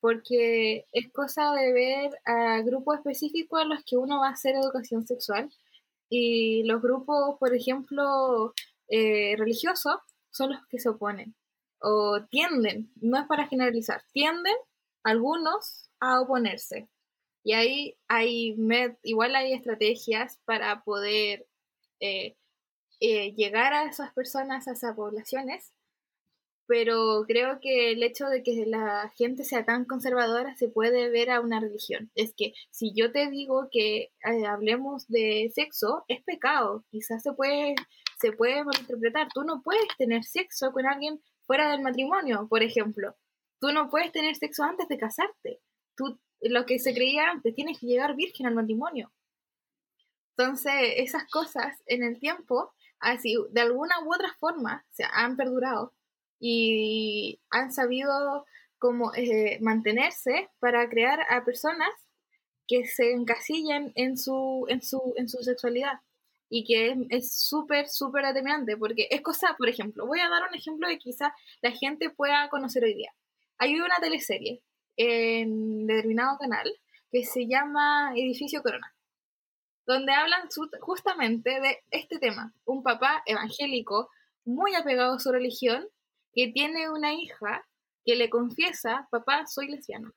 [0.00, 4.54] Porque es cosa de ver a grupos específicos a los que uno va a hacer
[4.54, 5.50] educación sexual.
[6.08, 8.54] Y los grupos, por ejemplo,
[8.88, 9.96] eh, religiosos,
[10.30, 11.34] son los que se oponen.
[11.80, 14.54] O tienden, no es para generalizar, tienden
[15.02, 16.88] algunos a oponerse
[17.46, 18.56] y ahí hay,
[19.04, 21.46] igual hay estrategias para poder
[22.00, 22.36] eh,
[22.98, 25.72] eh, llegar a esas personas, a esas poblaciones,
[26.66, 31.30] pero creo que el hecho de que la gente sea tan conservadora se puede ver
[31.30, 32.10] a una religión.
[32.14, 37.32] Es que si yo te digo que eh, hablemos de sexo, es pecado, quizás se
[37.32, 37.74] puede,
[38.20, 39.28] se puede malinterpretar.
[39.32, 43.16] Tú no puedes tener sexo con alguien fuera del matrimonio, por ejemplo.
[43.60, 45.60] Tú no puedes tener sexo antes de casarte.
[45.96, 49.12] Tú lo que se creía antes, tienes que llegar virgen al matrimonio.
[50.36, 55.94] Entonces, esas cosas en el tiempo, así, de alguna u otra forma, se han perdurado
[56.38, 58.44] y han sabido
[58.78, 61.88] cómo eh, mantenerse para crear a personas
[62.66, 66.00] que se encasillan en su, en su, en su sexualidad
[66.48, 70.54] y que es súper, súper determinante, porque es cosa, por ejemplo, voy a dar un
[70.54, 73.12] ejemplo de quizá la gente pueda conocer hoy día.
[73.58, 74.62] Hay una teleserie
[74.96, 76.70] en determinado canal
[77.10, 78.94] que se llama Edificio Corona,
[79.86, 80.48] donde hablan
[80.80, 82.52] justamente de este tema.
[82.64, 84.10] Un papá evangélico
[84.44, 85.88] muy apegado a su religión
[86.36, 87.66] que tiene una hija
[88.04, 90.12] que le confiesa, papá, soy lesbiano.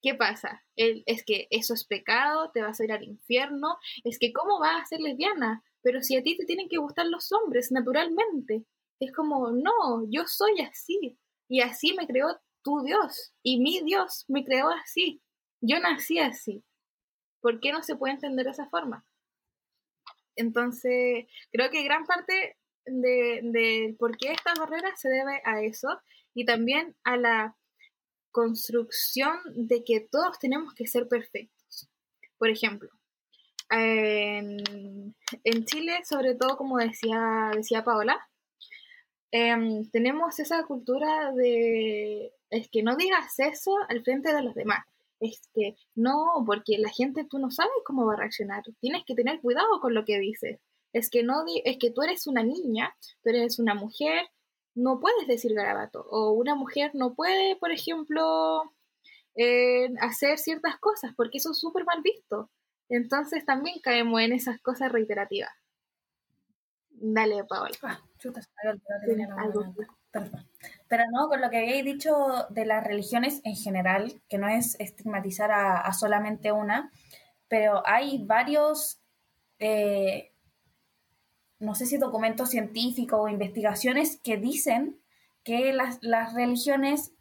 [0.00, 0.64] ¿Qué pasa?
[0.74, 4.58] Él, es que eso es pecado, te vas a ir al infierno, es que ¿cómo
[4.58, 5.62] vas a ser lesbiana?
[5.82, 8.64] Pero si a ti te tienen que gustar los hombres naturalmente.
[8.98, 11.18] Es como, no, yo soy así.
[11.48, 13.34] Y así me creó tu Dios.
[13.42, 15.20] Y mi Dios me creó así.
[15.60, 16.64] Yo nací así.
[17.40, 19.04] ¿Por qué no se puede entender de esa forma?
[20.36, 25.88] Entonces, creo que gran parte de, de por qué esta barrera se debe a eso
[26.34, 27.56] y también a la
[28.30, 31.88] construcción de que todos tenemos que ser perfectos.
[32.38, 32.90] Por ejemplo,
[33.72, 38.18] en, Chile, sobre todo, como decía, decía Paola,
[39.30, 44.84] em, tenemos esa cultura de, es que no digas eso al frente de los demás.
[45.20, 48.62] Es que no, porque la gente tú no sabes cómo va a reaccionar.
[48.80, 50.58] Tienes que tener cuidado con lo que dices.
[50.92, 54.28] Es que no, es que tú eres una niña, tú eres una mujer,
[54.74, 56.06] no puedes decir garabato.
[56.10, 58.72] O una mujer no puede, por ejemplo,
[59.34, 62.50] eh, hacer ciertas cosas, porque eso es súper mal visto.
[62.88, 65.52] Entonces también caemos en esas cosas reiterativas.
[66.90, 67.76] Dale, Paola.
[67.82, 68.00] Ah,
[70.88, 72.14] Pero no, con lo que habéis dicho
[72.50, 76.92] de las religiones en general, que no es estigmatizar a, solamente una,
[77.48, 79.00] pero hay varios,
[79.58, 80.31] eh,
[81.62, 85.00] no sé si documentos científicos o investigaciones que dicen
[85.44, 86.00] que las,
[86.34, 87.12] religiones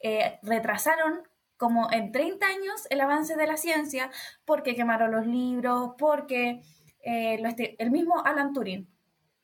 [0.00, 1.22] eh, retrasaron
[1.56, 4.10] como en 30 años el avance de la ciencia,
[4.44, 6.62] porque quemaron los libros, porque
[7.02, 7.42] eh,
[7.78, 8.88] el mismo Alan Turing,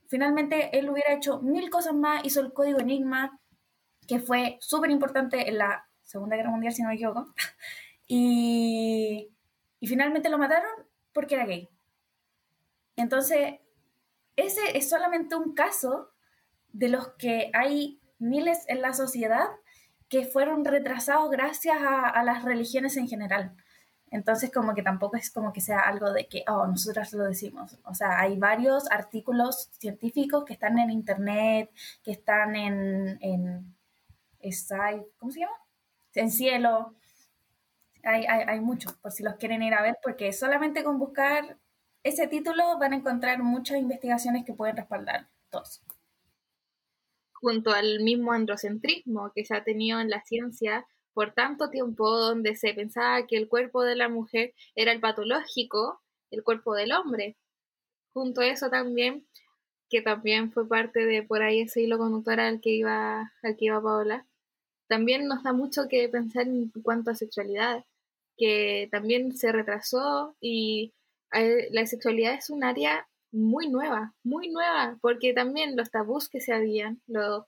[0.07, 3.41] finalmente él hubiera hecho mil cosas más, hizo el código Enigma,
[4.07, 7.35] que fue súper importante en la Segunda Guerra Mundial, si no me equivoco,
[8.07, 9.29] y,
[9.81, 11.69] y finalmente lo mataron porque era gay.
[12.95, 13.57] Entonces,
[14.37, 16.11] ese es solamente un caso
[16.73, 19.49] de los que hay miles en la sociedad
[20.09, 23.57] que fueron retrasados gracias a, las religiones en general.
[24.11, 27.77] Entonces, como que tampoco es como que sea algo de que, oh, nosotras lo decimos.
[27.85, 31.71] O sea, hay varios artículos científicos que están en internet,
[32.05, 33.75] que están en, en
[35.19, 35.57] ¿cómo se llama?
[36.15, 36.95] En cielo.
[38.05, 41.59] Hay, hay, hay muchos, por si los quieren ir a ver, porque solamente con buscar
[42.09, 45.83] ese título van a encontrar muchas investigaciones que pueden respaldar todos
[47.47, 52.57] junto al mismo androcentrismo que se ha tenido en la ciencia por tanto tiempo, donde
[52.57, 57.37] se pensaba que el cuerpo de la mujer era el patológico, el cuerpo del hombre.
[58.13, 59.27] Junto a eso también,
[59.89, 63.67] que también fue parte de por ahí ese hilo conductor al que iba, al que
[63.67, 64.27] iba Paola,
[64.89, 67.85] también nos da mucho que pensar en cuanto a sexualidad,
[68.37, 70.93] que también se retrasó y
[71.33, 76.53] la sexualidad es un área muy nueva, muy nueva, porque también los tabús que se
[76.53, 77.45] habían, los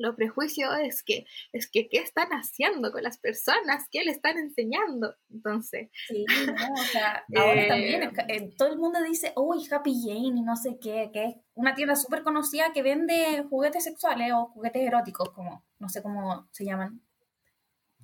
[0.00, 3.86] lo prejuicios es que, es que, ¿qué están haciendo con las personas?
[3.90, 5.14] ¿Qué le están enseñando?
[5.28, 5.90] Entonces.
[6.08, 10.38] Sí, no, o sea, ahora también eh, eh, todo el mundo dice, uy, Happy Jane
[10.38, 14.46] y no sé qué, que es una tienda súper conocida que vende juguetes sexuales o
[14.46, 17.02] juguetes eróticos, como, no sé cómo se llaman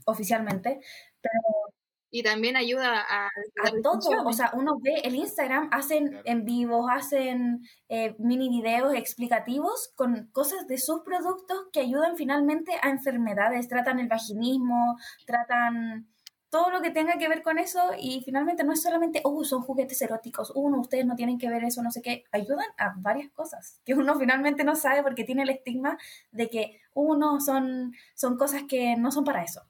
[0.04, 0.78] oficialmente,
[1.20, 1.40] pero
[2.16, 3.98] y también ayuda a, a todo.
[4.24, 10.30] O sea, uno ve el Instagram, hacen en vivos, hacen eh, mini videos explicativos con
[10.32, 13.68] cosas de sus productos que ayudan finalmente a enfermedades.
[13.68, 16.08] Tratan el vaginismo, tratan
[16.48, 19.60] todo lo que tenga que ver con eso y finalmente no es solamente, oh, son
[19.60, 23.30] juguetes eróticos, uno, ustedes no tienen que ver eso, no sé qué, ayudan a varias
[23.32, 25.98] cosas que uno finalmente no sabe porque tiene el estigma
[26.30, 29.60] de que uno son, son cosas que no son para eso.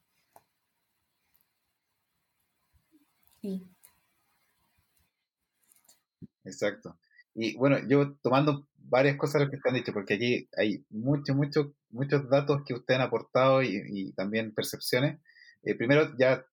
[6.45, 6.97] Exacto.
[7.35, 11.37] Y bueno, yo tomando varias cosas de lo que están dicho, porque aquí hay muchos,
[11.37, 15.21] muchos, muchos datos que ustedes han aportado y, también percepciones.
[15.63, 16.45] Eh, primero, ya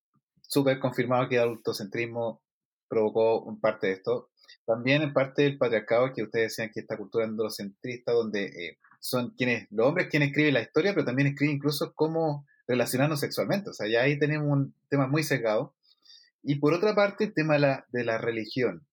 [0.42, 2.42] súper confirmado que el adultocentrismo
[2.88, 4.30] provocó en parte de esto.
[4.66, 9.30] También en parte del patriarcado, que ustedes decían que esta cultura androcentrista, donde eh, son
[9.30, 13.70] quienes, los hombres quienes escriben la historia, pero también escriben incluso cómo relacionarnos sexualmente.
[13.70, 15.74] O sea, ya ahí tenemos un tema muy sesgado.
[16.44, 18.86] Y por otra parte, el tema de la, de la religión.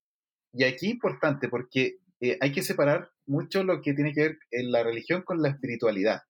[0.54, 4.72] Y aquí importante porque eh, hay que separar mucho lo que tiene que ver en
[4.72, 6.22] la religión con la espiritualidad.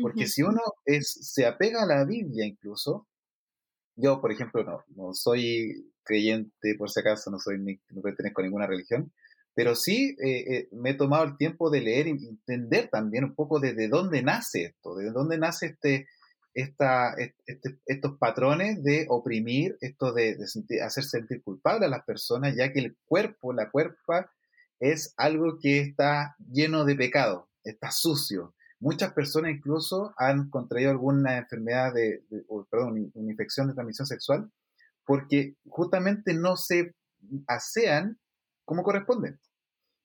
[0.00, 3.06] Porque si uno es, se apega a la Biblia incluso,
[3.94, 8.44] yo por ejemplo no, no soy creyente por si acaso, no, soy no pertenezco a
[8.44, 9.12] ninguna religión,
[9.54, 13.34] pero sí eh, eh, me he tomado el tiempo de leer y entender también un
[13.34, 16.06] poco de, de dónde nace esto, de dónde nace este,
[16.54, 17.34] este,
[17.86, 20.36] estos patrones de oprimir, esto de,
[20.84, 24.30] hacer sentir culpable a las personas, ya que el cuerpo, la cuerpa,
[24.80, 28.54] es algo que está lleno de pecado, está sucio.
[28.80, 32.24] Muchas personas incluso han contraído alguna enfermedad de,
[32.68, 34.50] perdón, una infección de transmisión sexual
[35.06, 36.94] porque justamente no se
[37.46, 38.18] asean
[38.64, 39.38] como corresponde.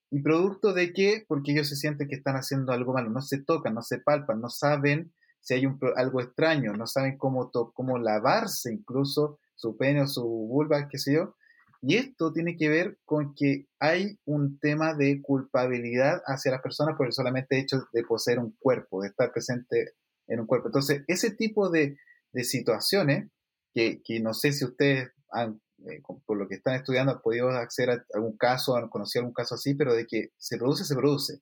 [0.10, 1.26] ¿Y producto de qué?
[1.28, 4.40] Porque ellos se sienten que están haciendo algo malo, no se tocan, no se palpan,
[4.40, 10.02] no saben si hay un, algo extraño, no saben cómo, cómo lavarse incluso su pene
[10.02, 11.36] o su vulva, qué sé yo.
[11.82, 16.96] Y esto tiene que ver con que hay un tema de culpabilidad hacia las personas
[16.98, 19.94] por el solamente hecho de poseer un cuerpo, de estar presente
[20.28, 20.70] en un cuerpo.
[20.70, 21.98] Entonces, ese tipo de,
[22.32, 23.30] de situaciones,
[23.74, 27.50] que, que, no sé si ustedes han, eh, por lo que están estudiando, han podido
[27.50, 30.96] acceder a algún caso, han conocido algún caso así, pero de que se produce, se
[30.96, 31.42] produce.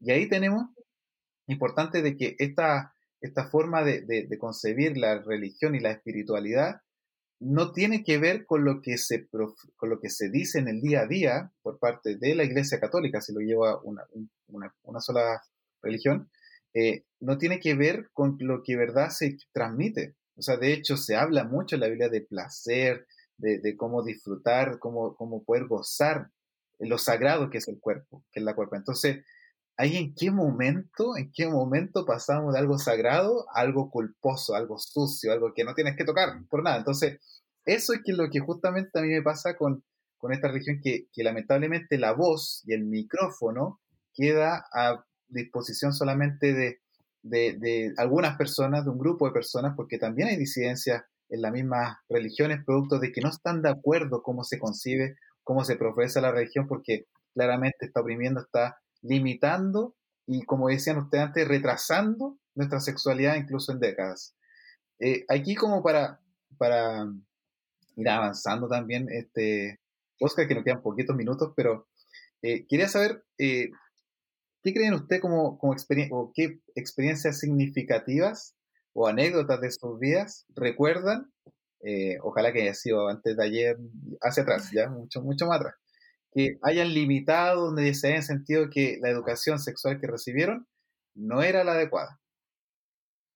[0.00, 0.70] Y ahí tenemos,
[1.46, 6.82] importante de que esta, esta forma de, de, concebir la religión y la espiritualidad
[7.40, 10.80] no tiene que ver con lo que se con lo que se dice en el
[10.80, 14.04] día a día por parte de la Iglesia Católica, si lo lleva una,
[14.48, 15.42] una, una sola
[15.82, 16.30] religión,
[16.74, 20.14] eh, no tiene que ver con lo que verdad se transmite.
[20.36, 23.06] O sea, de hecho, se habla mucho en la Biblia de placer,
[23.36, 26.30] de, de cómo disfrutar, cómo, cómo poder gozar
[26.78, 28.76] lo sagrado que es el cuerpo, que es la cuerpo.
[28.76, 29.24] Entonces,
[29.78, 34.76] ahí en qué momento, en qué momento pasamos de algo sagrado a algo culposo, algo
[34.78, 36.78] sucio, algo que no tienes que tocar por nada.
[36.78, 37.20] Entonces,
[37.64, 39.84] eso es que lo que justamente a mí me pasa con,
[40.18, 43.80] con esta religión, que, lamentablemente la voz y el micrófono
[44.12, 46.80] queda a disposición solamente de,
[47.22, 51.52] de, de, algunas personas, de un grupo de personas, porque también hay disidencias en las
[51.52, 55.14] mismas religiones, producto de que no están de acuerdo cómo se concibe,
[55.44, 59.94] cómo se profesa la religión, porque claramente está oprimiendo, está limitando
[60.26, 64.34] y, como decían ustedes antes, retrasando nuestra sexualidad incluso en décadas.
[65.00, 66.20] Eh, aquí como para,
[66.58, 67.06] para
[67.96, 69.80] ir avanzando también, este,
[70.20, 71.88] Oscar, que nos quedan poquitos minutos, pero
[72.42, 73.70] eh, quería saber, eh,
[74.62, 78.54] ¿qué creen ustedes como, como experiencia, o qué experiencias significativas
[78.92, 81.32] o anécdotas de sus vidas recuerdan?
[82.22, 83.76] ojalá que haya sido antes de ayer,
[84.20, 85.74] hacia atrás, ya, mucho, mucho más atrás
[86.32, 90.66] que hayan limitado, donde se hayan sentido que la educación sexual que recibieron
[91.14, 92.20] no era la adecuada?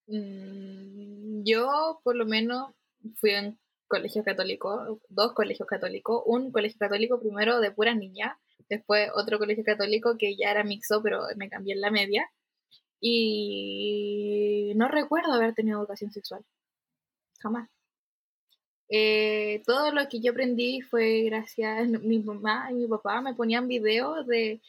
[0.07, 2.73] Mm, yo, por lo menos,
[3.17, 8.37] fui en colegio católico, dos colegios católicos, un colegio católico primero de puras niñas,
[8.69, 12.31] después otro colegio católico que ya era mixto, pero me cambié en la media,
[13.01, 16.45] y no recuerdo haber tenido educación sexual,
[17.41, 17.69] jamás.
[18.95, 23.23] Eh, todo lo que yo aprendí fue gracias a mi mamá y mi papá.
[23.23, 24.61] Me ponían videos de,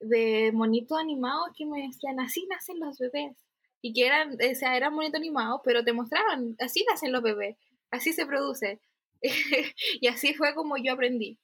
[0.00, 3.36] de monitos animados que me decían, así nacen los bebés.
[3.80, 7.56] Y que eran, o sea, eran monitos animados, pero te mostraban, así nacen los bebés,
[7.92, 8.80] así se produce.
[10.00, 11.38] y así fue como yo aprendí.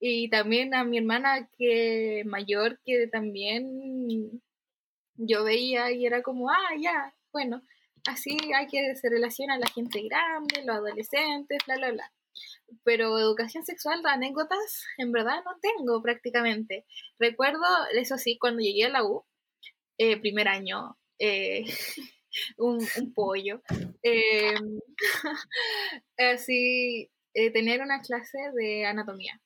[0.00, 4.42] Y también a mi hermana que mayor, que también
[5.16, 7.62] yo veía y era como, ah, ya, bueno,
[8.08, 12.12] así hay que se relaciona a la gente grande, los adolescentes, bla, bla, bla.
[12.82, 16.84] Pero educación sexual, anécdotas, en verdad no tengo prácticamente.
[17.18, 19.24] Recuerdo, eso sí, cuando llegué a la U,
[19.98, 21.64] eh, primer año, eh,
[22.58, 22.80] un,
[23.14, 23.62] pollo,
[24.02, 24.54] eh,
[26.18, 29.40] así, tener una clase de anatomía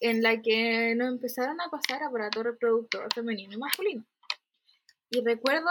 [0.00, 4.04] en la que nos empezaron a pasar aparato reproductor femenino y masculino.
[5.10, 5.70] Y recuerdo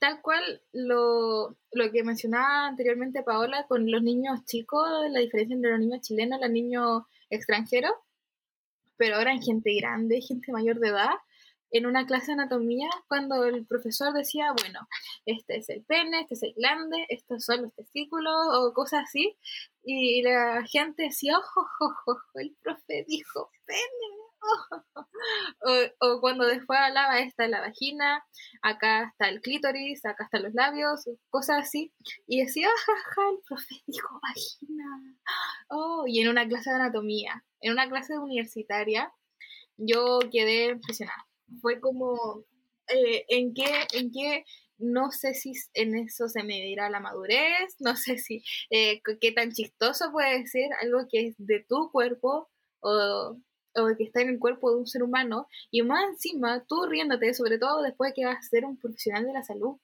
[0.00, 1.56] tal cual lo,
[1.92, 6.42] que mencionaba anteriormente Paola con los niños chicos, la diferencia entre los niños chilenos y
[6.42, 7.92] los niños extranjeros,
[8.96, 11.14] pero ahora en gente grande, gente mayor de edad,
[11.70, 14.80] en una clase de anatomía, cuando el profesor decía, bueno,
[15.26, 19.36] este es el pene, este es el glande, estos son los testículos, o cosas así,
[19.84, 24.17] y la gente decía, ojo, ojo, ojo, el profe dijo pene,
[26.00, 28.24] o, cuando después hablaba, esta es la vagina,
[28.62, 31.92] acá está el clítoris, acá están los labios, cosas así.
[32.26, 35.16] Y decía, jaja, el profe dijo vagina.
[35.68, 39.12] Oh, y en una clase de anatomía, en una clase universitaria,
[39.76, 41.26] yo quedé impresionada.
[41.60, 42.44] Fue como,
[42.88, 44.44] eh, ¿en qué, en qué
[44.78, 49.50] no sé si en eso se medirá la madurez, no sé si eh, qué tan
[49.52, 52.48] chistoso puede ser algo que es de tu cuerpo
[52.80, 53.36] o
[53.74, 57.34] o que está en el cuerpo de un ser humano, y más encima tú riéndote,
[57.34, 59.78] sobre todo después de que vas a ser un profesional de la salud.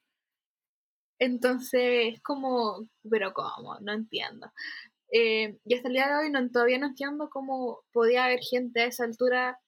[1.18, 3.78] Entonces, es como, pero ¿cómo?
[3.80, 4.52] No entiendo.
[5.12, 8.86] Eh, hasta el día de hoy no, todavía no entiendo cómo podía haber gente a
[8.86, 9.60] esa altura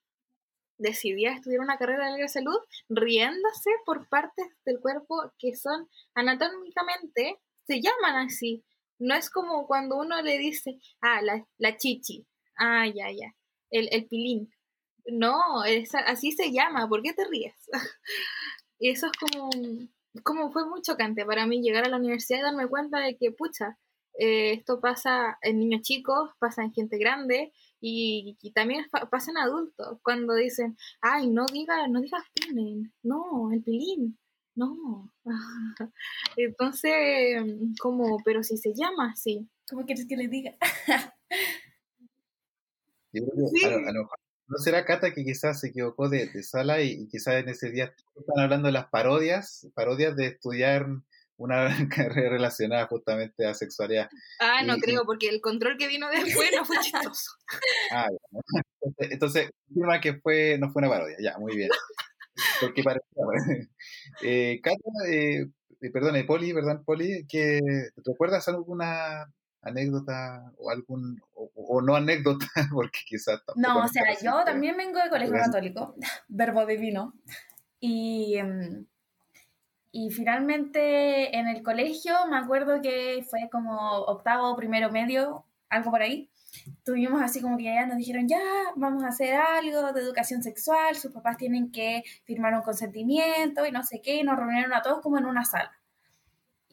[0.78, 2.58] decidía estudiar una carrera de la salud
[2.88, 8.64] riéndose por partes del cuerpo que son anatómicamente, se llaman así.
[8.98, 12.26] No es como cuando uno le dice, ah, la, la chichi.
[12.58, 13.34] Ah, ya, ya
[13.70, 14.50] el, el pilín.
[15.06, 17.54] No, es, así se llama, ¿por qué te ríes?
[18.78, 19.50] y eso es como,
[20.22, 23.30] como fue muy chocante para mí llegar a la universidad y darme cuenta de que,
[23.30, 23.78] pucha,
[24.18, 29.98] eh, esto pasa en niños chicos, pasa en gente grande Y, también pasa en adultos,
[30.02, 34.18] cuando dicen, ay, no digas, no digas pene, no, el pilín,
[34.54, 35.12] no.
[36.36, 37.36] Entonces,
[37.80, 39.48] como, pero si se llama así.
[39.68, 40.56] ¿Cómo quieres que le diga?
[43.20, 48.44] no será Cata que quizás se equivocó de, sala y, quizás en ese día están
[48.44, 50.86] hablando de las parodias, parodias de estudiar
[51.36, 54.08] una carrera relacionada justamente a sexualidad.
[54.40, 57.32] Ah, no creo, porque el control que vino después no fue chistoso.
[57.92, 58.08] ah,
[58.98, 61.70] entonces, confirma que fue, no fue una parodia, ya, muy bien.
[62.60, 63.22] Porque parecía,
[64.22, 64.76] eh, Cata,
[65.08, 65.46] eh,
[65.80, 67.26] eh, perdón, Poli, ¿verdad, Poli?
[67.26, 67.60] Que,
[68.04, 69.26] ¿Recuerdas alguna
[69.62, 73.40] anécdota o algún, o, no anécdota, porque quizás...
[73.56, 75.94] No, o sea, yo también vengo de colegio católico,
[76.28, 77.14] verbo divino,
[77.80, 78.86] y, em,
[79.92, 86.02] y finalmente en el colegio me acuerdo que fue como octavo, primero medio, algo por
[86.02, 86.30] ahí,
[86.84, 88.40] tuvimos así como que ya nos dijeron, ya,
[88.76, 93.72] vamos a hacer algo de educación sexual, sus papás tienen que firmar un consentimiento y
[93.72, 95.72] no sé qué, y nos reunieron a todos como en una sala.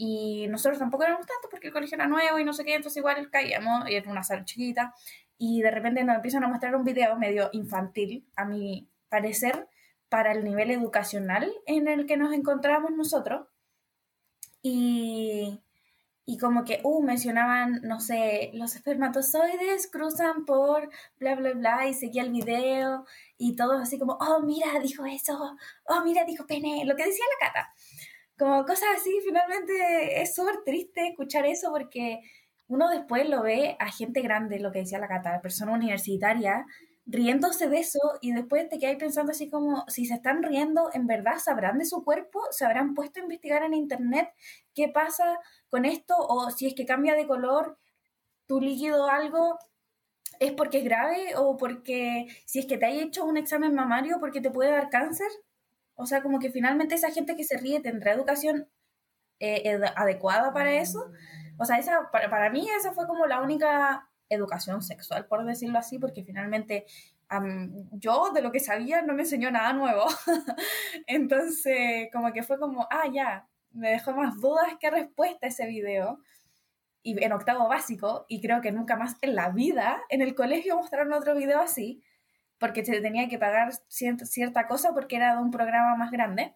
[0.05, 2.97] Y nosotros tampoco éramos tanto porque el colegio era nuevo y no sé qué, entonces
[2.97, 4.93] igual caíamos, y era una sala chiquita,
[5.37, 9.69] y de repente nos empiezan a mostrar un video medio infantil, a mi parecer,
[10.09, 13.47] para el nivel educacional en el que nos encontramos nosotros.
[14.61, 15.61] Y,
[16.25, 21.93] y como que, uh, mencionaban, no sé, los espermatozoides cruzan por bla, bla, bla, y
[21.93, 23.05] seguía el video,
[23.37, 27.23] y todos así como, oh, mira, dijo eso, oh, mira, dijo pene, lo que decía
[27.39, 27.73] la cata
[28.37, 32.19] como cosas así, finalmente es súper triste escuchar eso porque
[32.67, 36.65] uno después lo ve a gente grande, lo que decía la Cata, persona universitaria,
[37.05, 41.05] riéndose de eso y después te quedas pensando así como, si se están riendo, ¿en
[41.05, 42.39] verdad sabrán de su cuerpo?
[42.51, 44.29] ¿Se habrán puesto a investigar en internet
[44.73, 46.15] qué pasa con esto?
[46.17, 47.77] O si es que cambia de color
[48.47, 49.59] tu líquido algo,
[50.39, 51.35] ¿es porque es grave?
[51.37, 54.89] ¿O porque si es que te hay hecho un examen mamario porque te puede dar
[54.89, 55.27] cáncer?
[55.95, 58.67] O sea, como que finalmente esa gente que se ríe tendrá educación
[59.39, 61.11] eh, adecuada para eso.
[61.57, 65.99] O sea, esa, para, mí esa fue como la única educación sexual, por decirlo así,
[65.99, 66.85] porque finalmente
[67.93, 70.05] yo de lo que sabía no me enseñó nada nuevo.
[71.07, 76.19] Entonces, como que fue como, ah, ya, me dejó más dudas que respuesta ese video.
[77.01, 80.77] Y en octavo básico, y creo que nunca más en la vida, en el colegio
[80.77, 82.01] mostraron otro video así
[82.63, 86.55] porque se tenía que pagar cierta, cosa porque era de un programa más grande.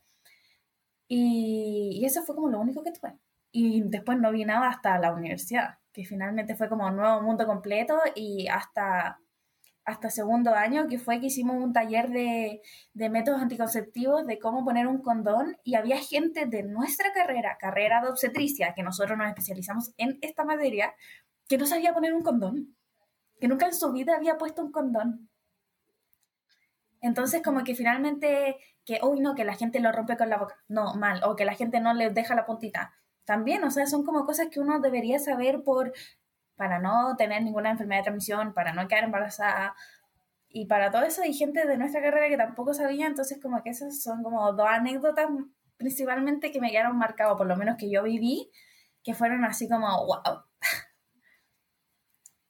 [1.09, 3.17] Y, eso fue como lo único que tuve.
[3.51, 7.45] Y después no vi nada hasta la universidad, que finalmente fue como un nuevo mundo
[7.45, 9.19] completo y hasta,
[9.83, 12.61] hasta segundo año, que fue que hicimos un taller de,
[12.93, 17.99] de métodos anticonceptivos, de cómo poner un condón, y había gente de nuestra carrera, carrera
[17.99, 20.93] de obstetricia, que nosotros nos especializamos en esta materia,
[21.49, 22.77] que no sabía poner un condón,
[23.41, 25.29] que nunca en su vida había puesto un condón.
[27.07, 30.55] Entonces, como que finalmente, que, uy, no, que la gente lo rompe con la boca,
[30.67, 32.93] no, mal, o que la gente no le deja la puntita,
[33.23, 35.93] también, o sea, son como cosas que uno debería saber por,
[36.57, 39.73] para no tener ninguna enfermedad de transmisión, para no quedar embarazada,
[40.49, 43.69] y para todo eso hay gente de nuestra carrera que tampoco sabía, entonces como que
[43.69, 45.27] esas son como dos anécdotas
[45.77, 48.51] principalmente que me quedaron marcadas, por lo menos que yo viví,
[49.01, 50.43] que fueron así como, wow.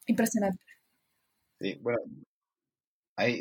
[0.07, 0.63] Impresionante.
[1.59, 1.99] Sí, bueno,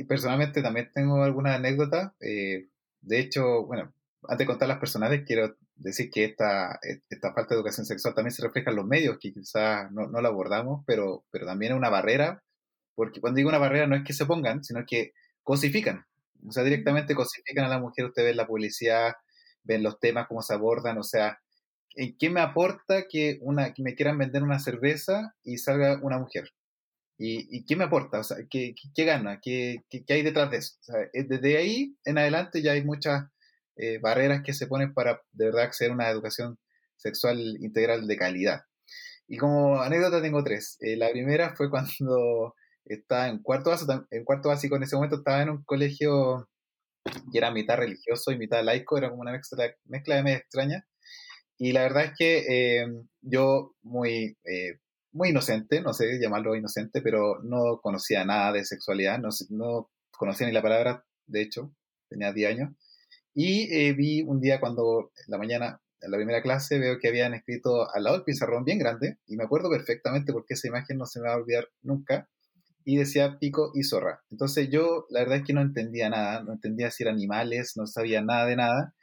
[0.08, 2.14] personalmente también tengo alguna anécdota.
[2.20, 2.68] Eh,
[3.02, 6.78] de hecho, bueno, antes de contar las personales, quiero decir que esta,
[7.10, 10.20] esta falta de educación sexual también se refleja en los medios, que quizás no, no
[10.20, 12.42] la abordamos, pero, pero también es una barrera,
[12.94, 15.12] porque cuando digo una barrera no es que se pongan, sino que
[15.42, 16.06] cosifican.
[16.46, 19.14] O sea, directamente cosifican a la mujer, usted ve la publicidad,
[19.64, 21.38] ven los temas, cómo se abordan, o sea,
[21.94, 26.18] ¿en qué me aporta que, una, que me quieran vender una cerveza y salga una
[26.18, 26.50] mujer?
[27.18, 28.20] ¿Y, qué me aporta?
[28.20, 29.40] O sea, ¿qué, qué, gana?
[29.42, 30.76] ¿Qué, ¿Qué, hay detrás de eso?
[30.80, 33.24] O sea, eh, desde ahí en adelante ya hay muchas
[33.76, 36.58] eh, barreras que se ponen para de verdad acceder a una educación
[36.96, 38.62] sexual integral de calidad.
[39.28, 40.76] Y como anécdota tengo tres.
[40.80, 42.54] Eh, la primera fue cuando
[42.84, 46.48] estaba en cuarto, básico, en cuarto básico, en ese momento estaba en un colegio
[47.32, 50.86] que era mitad religioso y mitad laico, era como una mezcla, mezcla de media extraña.
[51.58, 52.86] Y la verdad es que
[53.22, 54.36] yo muy
[55.16, 60.46] muy inocente, no sé llamarlo inocente, pero no conocía nada de sexualidad, no, no conocía
[60.46, 61.72] ni la palabra, de hecho,
[62.08, 62.70] tenía 10 años.
[63.34, 67.08] Y eh, vi un día cuando en la mañana, en la primera clase, veo que
[67.08, 70.98] habían escrito al lado del pizarrón bien grande, y me acuerdo perfectamente porque esa imagen
[70.98, 72.28] no se me va a olvidar nunca,
[72.84, 74.22] y decía pico y zorra.
[74.30, 77.86] Entonces yo la verdad es que no entendía nada, no entendía si eran animales, no
[77.86, 78.94] sabía nada de nada.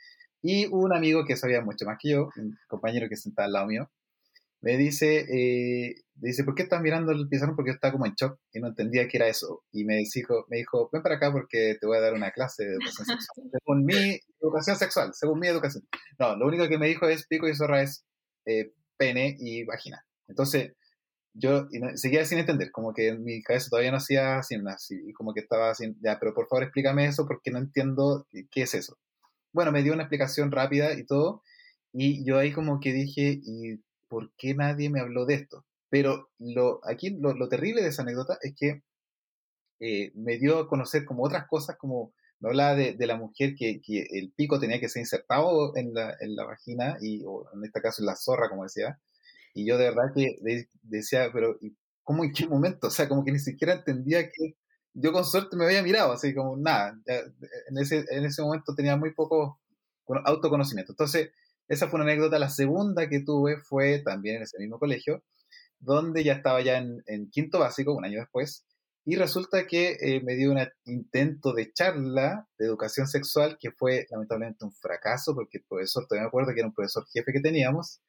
[0.41, 3.67] Y un amigo que sabía mucho más que yo, un compañero que sentaba al lado
[3.67, 3.91] mío,
[4.63, 7.57] me dice, eh, dice, ¿por qué estás mirando el pizarrón?
[7.57, 9.65] Porque yo estaba como en shock y no entendía qué era eso.
[9.73, 12.63] Y me dijo, me dijo, ven para acá porque te voy a dar una clase
[12.63, 13.49] de educación sexual.
[13.51, 15.83] según mi educación sexual, según mi educación.
[16.17, 18.05] No, lo único que me dijo es pico y zorra es
[18.45, 20.05] eh, pene y vagina.
[20.29, 20.71] Entonces,
[21.33, 25.11] yo seguía sin entender, como que en mi cabeza todavía no hacía sin así, y
[25.11, 28.75] como que estaba así, ya, pero por favor explícame eso porque no entiendo qué es
[28.75, 28.97] eso.
[29.51, 31.41] Bueno, me dio una explicación rápida y todo,
[31.91, 33.81] y yo ahí como que dije, ¿y
[34.13, 35.65] por qué nadie me habló de esto?
[35.89, 38.83] Pero lo, aquí lo, terrible de esa anécdota es que
[39.79, 43.81] eh, me dio a conocer como otras cosas, como me hablaba de, la mujer que,
[43.81, 47.65] que, el pico tenía que ser insertado en la, en la vagina, y, o en
[47.65, 48.99] este caso en la zorra, como decía,
[49.55, 50.37] y yo de verdad que
[50.83, 51.57] decía, pero
[52.03, 52.87] ¿cómo en qué momento?
[52.87, 54.55] O sea, como que ni siquiera entendía que
[54.93, 56.95] yo con suerte me había mirado, así como nada.
[57.07, 59.59] en, ese, en ese momento tenía muy poco
[60.25, 60.91] autoconocimiento.
[60.93, 61.31] Entonces,
[61.73, 62.39] esa fue una anécdota.
[62.39, 65.23] La segunda que tuve fue también en ese mismo colegio,
[65.79, 68.65] donde ya estaba ya en, quinto básico, un año después,
[69.05, 74.07] y resulta que eh, me dio un intento de charla de educación sexual que fue
[74.09, 77.41] lamentablemente un fracaso, porque el profesor, todavía me acuerdo que era un profesor jefe que
[77.41, 78.01] teníamos,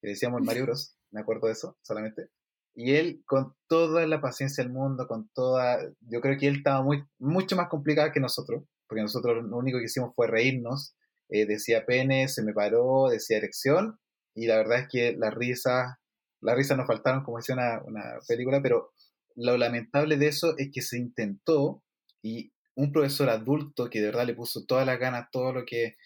[0.00, 2.30] que decíamos Mario Bros, me acuerdo de eso solamente.
[2.74, 5.80] Y él, con toda la paciencia del mundo, con toda.
[6.00, 9.78] Yo creo que él estaba muy, mucho más complicado que nosotros, porque nosotros lo único
[9.78, 10.94] que hicimos fue reírnos.
[11.30, 13.98] Eh, decía pene, se me paró, decía erección,
[14.34, 15.96] y la verdad es que las risas,
[16.40, 18.92] las risas nos faltaron, como decía una, una película, pero
[19.36, 21.82] lo lamentable de eso es que se intentó
[22.22, 25.96] y un profesor adulto que de verdad le puso todas las ganas, todo lo que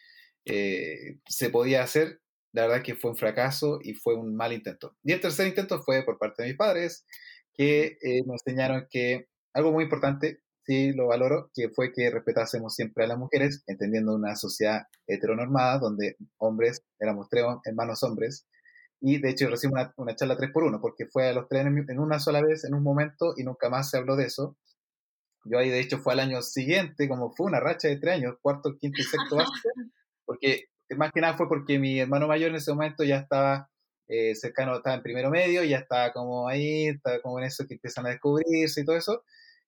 [0.45, 2.21] eh, se podía hacer,
[2.53, 4.97] la verdad que fue un fracaso y fue un mal intento.
[5.03, 7.05] Y el tercer intento fue por parte de mis padres,
[7.55, 12.75] que eh, nos enseñaron que algo muy importante, sí lo valoro, que fue que respetásemos
[12.75, 18.47] siempre a las mujeres, entendiendo una sociedad heteronormada, donde hombres éramos tres hermanos hombres,
[19.01, 21.67] y de hecho recibimos una, una, charla tres por uno, porque fue a los tres
[21.67, 24.57] en, una sola vez, en un momento, y nunca más se habló de eso.
[25.45, 28.37] Yo ahí, de hecho, fue al año siguiente, como fue una racha de tres años,
[28.41, 29.69] cuarto, quinto y sexto básico,
[30.25, 30.65] porque
[30.97, 33.69] más que nada fue porque mi hermano mayor en ese momento ya estaba
[34.09, 37.75] eh, cercano, estaba en primero medio, ya estaba como ahí, estaba como en eso que
[37.75, 39.25] empiezan a descubrirse y todo eso,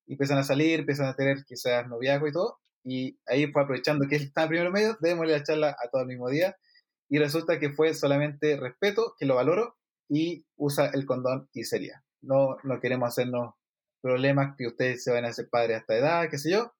[0.06, 4.06] y empiezan a salir, empiezan a tener quizás noviazgo y todo, y ahí fue aprovechando
[4.08, 6.56] que él estaba en primero medio, debemos la charla a todo el mismo día,
[7.08, 9.76] y resulta que fue solamente respeto, que lo valoro,
[10.08, 12.04] y usa el condón y sería.
[12.22, 13.54] No, no queremos hacernos
[14.00, 16.72] problemas que ustedes se van a hacer padres hasta edad, qué sé yo.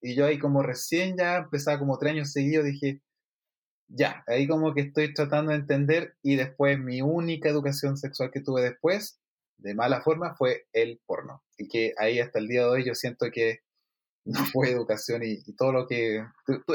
[0.00, 3.00] Y yo ahí como recién ya empezaba como tres años seguidos, dije,
[3.88, 8.40] ya, ahí como que estoy tratando de entender y después mi única educación sexual que
[8.40, 9.20] tuve después,
[9.64, 11.42] de mala forma, fue el porno.
[11.56, 13.60] Y que ahí hasta el día de hoy yo siento que
[14.26, 16.24] no fue educación y, todo lo que...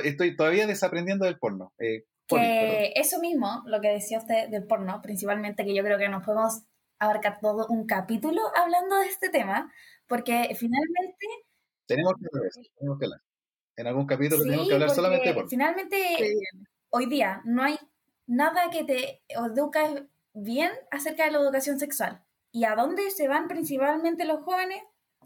[0.04, 1.74] Estoy todavía desaprendiendo del porno.
[1.80, 6.10] Eh, que eso mismo, lo que decía usted del porno, principalmente, que yo creo que
[6.10, 6.62] nos podemos
[7.00, 9.72] abarcar todo un capítulo hablando de este tema,
[10.08, 11.26] porque finalmente...
[11.88, 13.22] Tenemos que hablar, tenemos que hablar.
[13.78, 15.50] En algún capítulo tenemos que hablar solamente de porno.
[15.50, 15.98] Finalmente
[16.90, 17.80] hoy día no hay
[18.28, 22.24] nada que te eduque bien acerca de la educación sexual.
[22.52, 24.82] ¿Y a dónde se van principalmente los jóvenes?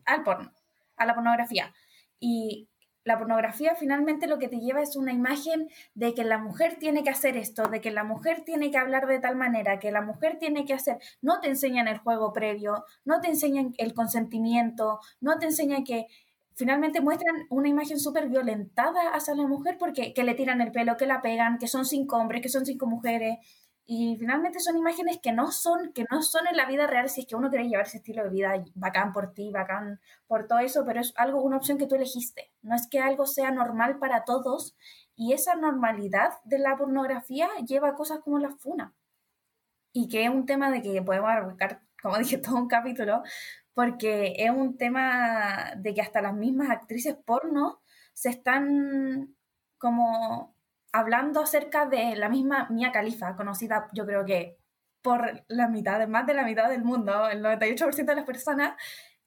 [0.06, 0.52] Al porno,
[0.98, 1.74] a la pornografía.
[2.20, 2.70] Y
[3.06, 7.04] la pornografía finalmente lo que te lleva es una imagen de que la mujer tiene
[7.04, 10.02] que hacer esto, de que la mujer tiene que hablar de tal manera, que la
[10.02, 15.00] mujer tiene que hacer, no te enseñan el juego previo, no te enseñan el consentimiento,
[15.20, 16.08] no te enseñan que
[16.56, 20.98] finalmente muestran una imagen súper violentada hacia la mujer porque que le tiran el pelo,
[20.98, 23.40] que la pegan, que son cinco hombres, que son cinco mujeres.
[23.86, 27.22] Y finalmente son imágenes que no son, que no son en la vida real si
[27.22, 30.60] es que uno quiere llevar ese estilo de vida bacán por ti, bacán por todo
[30.60, 32.54] eso, pero es algo, una opción que tú elegiste.
[32.62, 34.78] No es que algo sea normal para todos
[35.16, 38.94] y esa normalidad de la pornografía lleva a cosas como la funa.
[39.92, 43.22] Y que es un tema de que podemos arrancar, como dije, todo un capítulo,
[43.74, 47.82] porque es un tema de que hasta las mismas actrices porno
[48.14, 49.36] se están
[49.78, 50.53] como
[50.94, 54.58] hablando acerca de la misma Mia Khalifa, conocida yo creo que
[55.02, 58.76] por la mitad, más de la mitad del mundo, el 98% de las personas,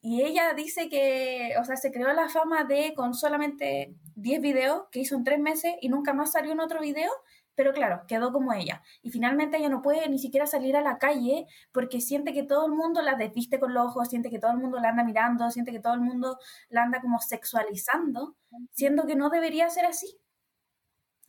[0.01, 4.85] y ella dice que, o sea, se creó la fama de con solamente 10 videos
[4.91, 7.11] que hizo en 3 meses y nunca más salió en otro video,
[7.57, 8.83] pero claro, quedó como ella.
[9.03, 12.67] Y finalmente ella no puede ni siquiera salir a la calle porque siente que todo
[12.67, 15.51] el mundo la desviste con los ojos, siente que todo el mundo la anda mirando,
[15.51, 16.39] siente que todo el mundo
[16.69, 18.37] la anda como sexualizando,
[18.71, 20.21] siendo que no debería ser así.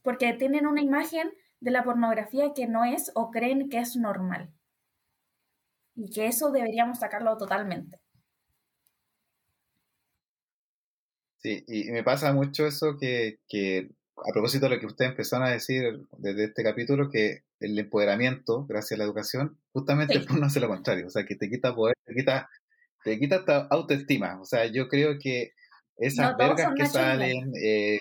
[0.01, 4.51] Porque tienen una imagen de la pornografía que no es o creen que es normal.
[5.95, 7.99] Y que eso deberíamos sacarlo totalmente.
[11.37, 15.47] Sí, y me pasa mucho eso que, que a propósito de lo que ustedes empezaron
[15.47, 20.45] a decir desde este capítulo, que el empoderamiento, gracias a la educación, justamente el porno
[20.45, 22.49] hace lo contrario, o sea, que te quita poder, te quita,
[23.03, 24.39] te quita autoestima.
[24.41, 25.51] O sea, yo creo que
[25.97, 27.99] esas vergas que salen, eh,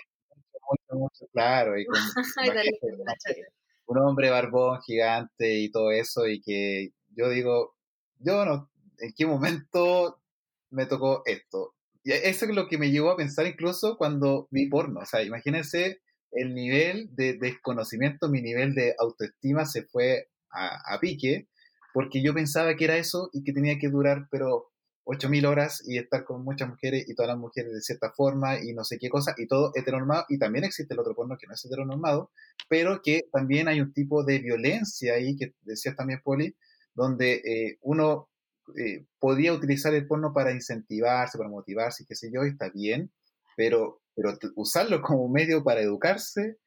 [0.69, 1.95] mucho, mucho, claro, y con,
[3.87, 7.75] un hombre barbón gigante y todo eso, y que yo digo,
[8.19, 10.21] yo no, ¿en qué momento
[10.69, 11.73] me tocó esto?
[12.03, 15.01] Y eso es lo que me llevó a pensar incluso cuando vi porno.
[15.01, 15.99] O sea, imagínense
[16.31, 21.47] el nivel de desconocimiento, mi nivel de autoestima se fue a, a pique,
[21.93, 24.69] porque yo pensaba que era eso y que tenía que durar, pero
[25.07, 28.73] 8.000 horas y estar con muchas mujeres y todas las mujeres de cierta forma y
[28.73, 30.25] no sé qué cosa y todo heteronormado.
[30.27, 32.29] Y también existe el otro porno que no es heteronormado,
[32.67, 36.55] pero que también hay un tipo de violencia ahí que decías también Poli,
[36.93, 38.29] donde eh, uno
[38.77, 43.09] eh, podía utilizar el porno para incentivarse, para motivarse, qué sé yo, y está bien,
[43.55, 46.57] pero, pero usarlo como medio para educarse,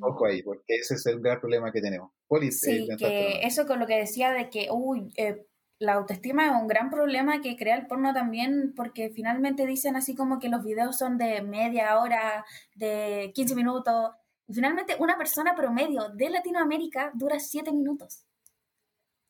[0.00, 2.12] Ojo ahí, porque ese es el gran problema que tenemos.
[2.26, 5.44] Poli, sí, que eso con lo que decía de que, uy, eh,
[5.78, 10.14] la autoestima es un gran problema que crea el porno también porque finalmente dicen así
[10.14, 14.10] como que los videos son de media hora, de 15 minutos.
[14.48, 18.24] Y finalmente una persona promedio de Latinoamérica dura 7 minutos.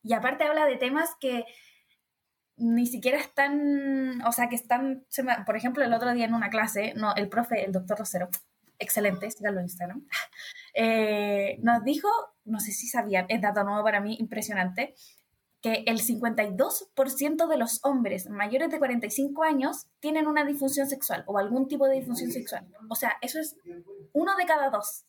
[0.03, 1.45] Y aparte habla de temas que
[2.57, 5.05] ni siquiera están, o sea, que están,
[5.47, 8.29] por ejemplo, el otro día en una clase, no, el profe, el doctor Rosero,
[8.79, 10.07] excelente, síganlo en Instagram,
[10.75, 12.09] eh, nos dijo,
[12.45, 14.95] no sé si sabían, es dato nuevo para mí, impresionante,
[15.61, 21.39] que el 52% de los hombres mayores de 45 años tienen una disfunción sexual o
[21.39, 22.67] algún tipo de disfunción sexual.
[22.89, 23.57] O sea, eso es
[24.13, 25.05] uno de cada dos.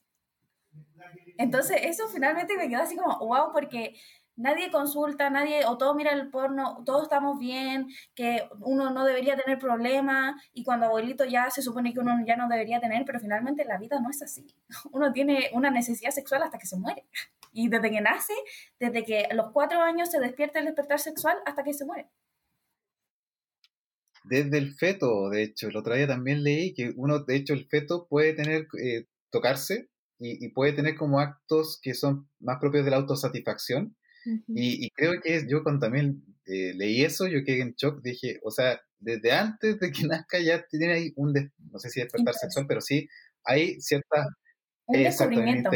[1.37, 3.95] Entonces, eso finalmente me quedó así como, wow, porque
[4.35, 9.35] nadie consulta, nadie, o todo mira el porno, todos estamos bien, que uno no debería
[9.35, 13.19] tener problemas, y cuando abuelito ya se supone que uno ya no debería tener, pero
[13.19, 14.47] finalmente la vida no es así.
[14.91, 17.05] Uno tiene una necesidad sexual hasta que se muere.
[17.51, 18.33] Y desde que nace,
[18.79, 22.09] desde que a los cuatro años se despierta el despertar sexual hasta que se muere.
[24.23, 27.67] Desde el feto, de hecho, el otro día también leí que uno, de hecho, el
[27.67, 29.89] feto puede tener, eh, tocarse
[30.19, 33.95] y, y, puede tener como actos que son más propios de la autosatisfacción
[34.47, 38.51] y, creo que yo cuando también eh, leí eso, yo quedé en shock, dije, o
[38.51, 41.33] sea, desde antes de que nazca ya tiene ahí un,
[41.71, 43.07] no sé si despertar sexual, pero sí
[43.43, 44.27] hay cierta...
[44.85, 45.69] Un descubrimiento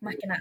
[0.00, 0.40] más, que nada.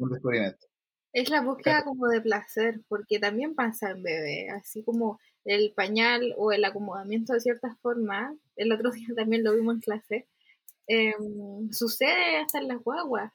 [0.00, 0.66] Un descubrimiento.
[1.12, 6.34] Es la búsqueda como de placer, porque también pasa en bebé, así como el pañal
[6.36, 10.28] o el acomodamiento de ciertas formas, el otro día también lo vimos en clase,
[10.86, 13.32] em, sucede hasta en las guaguas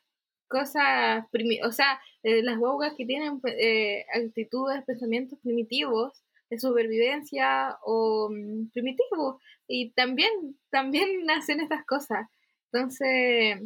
[0.47, 1.25] cosas,
[1.63, 8.69] o sea, eh, las guaguas que tienen eh, actitudes, pensamientos primitivos de supervivencia o mm,
[8.71, 12.27] primitivos y también, también nacen estas cosas.
[12.71, 13.61] Entonces,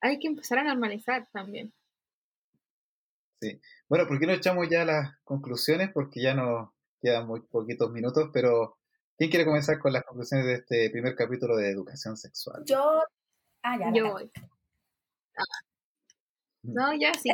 [0.00, 1.72] hay que empezar a normalizar también.
[3.42, 3.60] Sí.
[3.88, 5.90] Bueno, ¿por qué no echamos ya las conclusiones?
[5.92, 6.70] Porque ya nos
[7.00, 8.78] quedan muy poquitos minutos, pero
[9.18, 12.62] ¿quién quiere comenzar con las conclusiones de este primer capítulo de educación sexual?
[12.64, 13.02] Yo,
[13.64, 14.30] ah, ya, yo voy.
[15.36, 15.42] Ah.
[16.62, 17.30] No, ya, sí,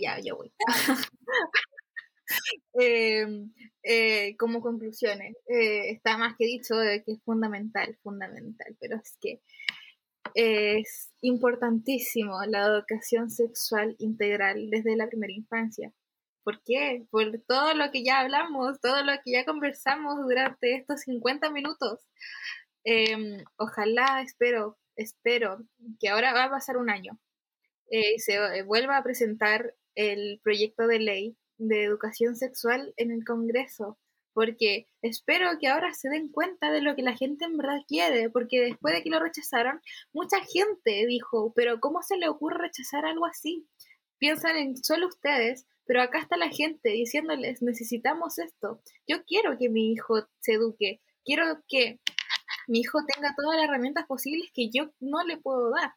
[0.00, 0.50] ya, ya voy.
[2.72, 8.96] Em, eh, como conclusiones, eh, está más que dicho de que es fundamental, fundamental, pero
[8.96, 9.42] es que
[10.34, 15.92] es importantísimo la educación sexual integral desde la primera infancia.
[16.44, 17.06] ¿Por qué?
[17.10, 22.00] Por todo lo que ya hablamos, todo lo que ya conversamos durante estos 50 minutos.
[22.84, 25.58] Em, ojalá, espero, espero
[26.00, 27.18] que ahora va a pasar un año
[27.90, 33.24] eh, se eh, vuelva a presentar el proyecto de ley de educación sexual en el
[33.24, 33.98] Congreso,
[34.34, 38.28] porque espero que ahora se den cuenta de lo que la gente en verdad quiere,
[38.28, 39.80] porque después de que lo rechazaron,
[40.12, 43.66] mucha gente dijo, pero ¿cómo se le ocurre rechazar algo así?
[44.18, 49.68] Piensan en solo ustedes, pero acá está la gente diciéndoles, necesitamos esto, yo quiero que
[49.68, 52.00] mi hijo se eduque, quiero que
[52.66, 55.92] mi hijo tenga todas las herramientas posibles que yo no le puedo dar.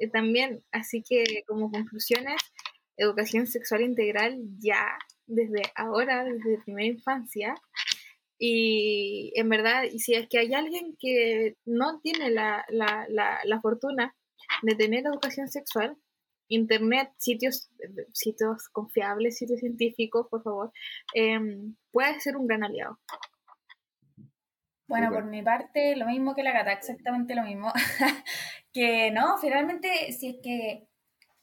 [0.00, 2.40] Eh, también, así que como conclusiones,
[2.96, 7.54] educación sexual integral ya, desde ahora, desde primera infancia.
[8.38, 14.14] Y en verdad, si es que hay alguien que no tiene la, la, la, fortuna
[14.62, 15.96] de tener educación sexual,
[16.48, 17.70] internet, sitios,
[18.12, 20.70] sitios confiables, sitios científicos, por favor,
[21.14, 22.98] em, puede ser un gran aliado.
[24.88, 27.72] Bueno, por mi parte, lo mismo que la gata, exactamente lo mismo.
[28.72, 30.86] que no, finalmente, si es que,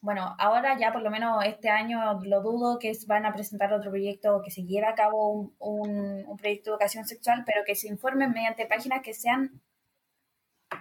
[0.03, 3.89] bueno, ahora ya por lo menos este año lo dudo que van a presentar otro
[3.89, 8.31] proyecto que se lleve a cabo un, proyecto de educación sexual, pero que se informen
[8.33, 9.61] mediante páginas que sean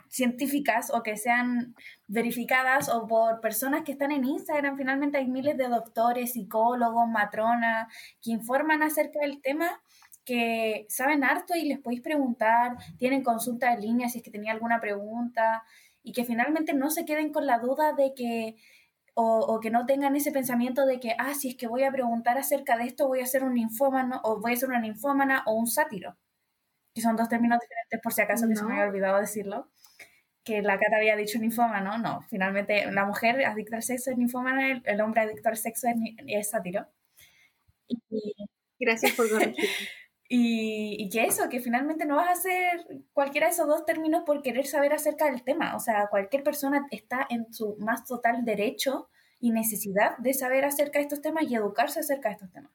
[0.09, 1.77] científicas o que sean
[2.09, 4.77] verificadas o por personas que están en Instagram.
[4.77, 7.87] Finalmente hay miles de doctores, psicólogos, matronas
[8.21, 9.81] que informan acerca del tema
[10.25, 14.51] que saben harto y les podéis preguntar, tienen consulta en línea si es que tenía
[14.51, 15.63] alguna pregunta
[16.03, 18.57] y que finalmente no se queden con la duda de que
[19.15, 22.39] o, que no tengan ese pensamiento de que, ah, si es que voy a preguntar
[22.39, 25.55] acerca de esto, voy a ser un ninfómano o voy a ser una ninfómana o
[25.55, 26.17] un sátiro,
[26.95, 29.71] que son dos términos diferentes por si acaso que se me había olvidado decirlo,
[30.45, 34.83] que la Cata había dicho ninfómano, no, finalmente la mujer adicta al sexo es ninfómana,
[34.85, 35.97] el, hombre adicto al sexo es,
[36.27, 36.87] es sátiro.
[37.89, 37.99] Y,
[38.79, 39.63] Gracias por corregirme.
[40.29, 44.43] Y, que eso, que finalmente no vas a hacer cualquiera de esos dos términos por
[44.43, 45.77] querer saber acerca del tema.
[45.77, 49.11] O sea, cualquier persona está en su más total derecho
[49.41, 52.73] y necesidad de saber acerca de estos temas y educarse acerca de estos temas.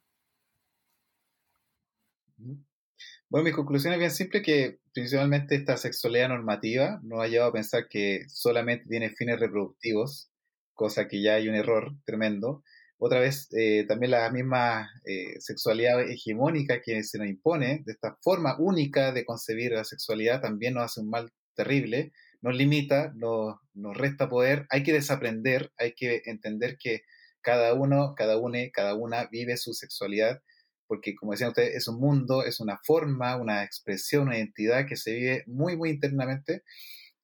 [3.30, 7.54] Bueno, mi conclusión es bien simple, que principalmente esta sexualidad normativa nos ha llevado a
[7.54, 10.32] pensar que solamente tiene fines reproductivos,
[10.74, 12.64] cosa que ya hay un error tremendo,
[13.00, 18.18] otra vez eh, también la misma eh, sexualidad hegemónica que se nos impone, de esta
[18.22, 23.56] forma única de concebir la sexualidad, también nos hace un mal terrible, nos limita, nos,
[23.74, 27.02] nos resta poder, hay que desaprender, hay que entender que
[27.42, 30.42] cada uno, cada una, cada una vive su sexualidad,
[30.88, 34.96] porque como decían ustedes, es un mundo, es una forma, una expresión, una identidad que
[34.96, 36.64] se vive muy, muy internamente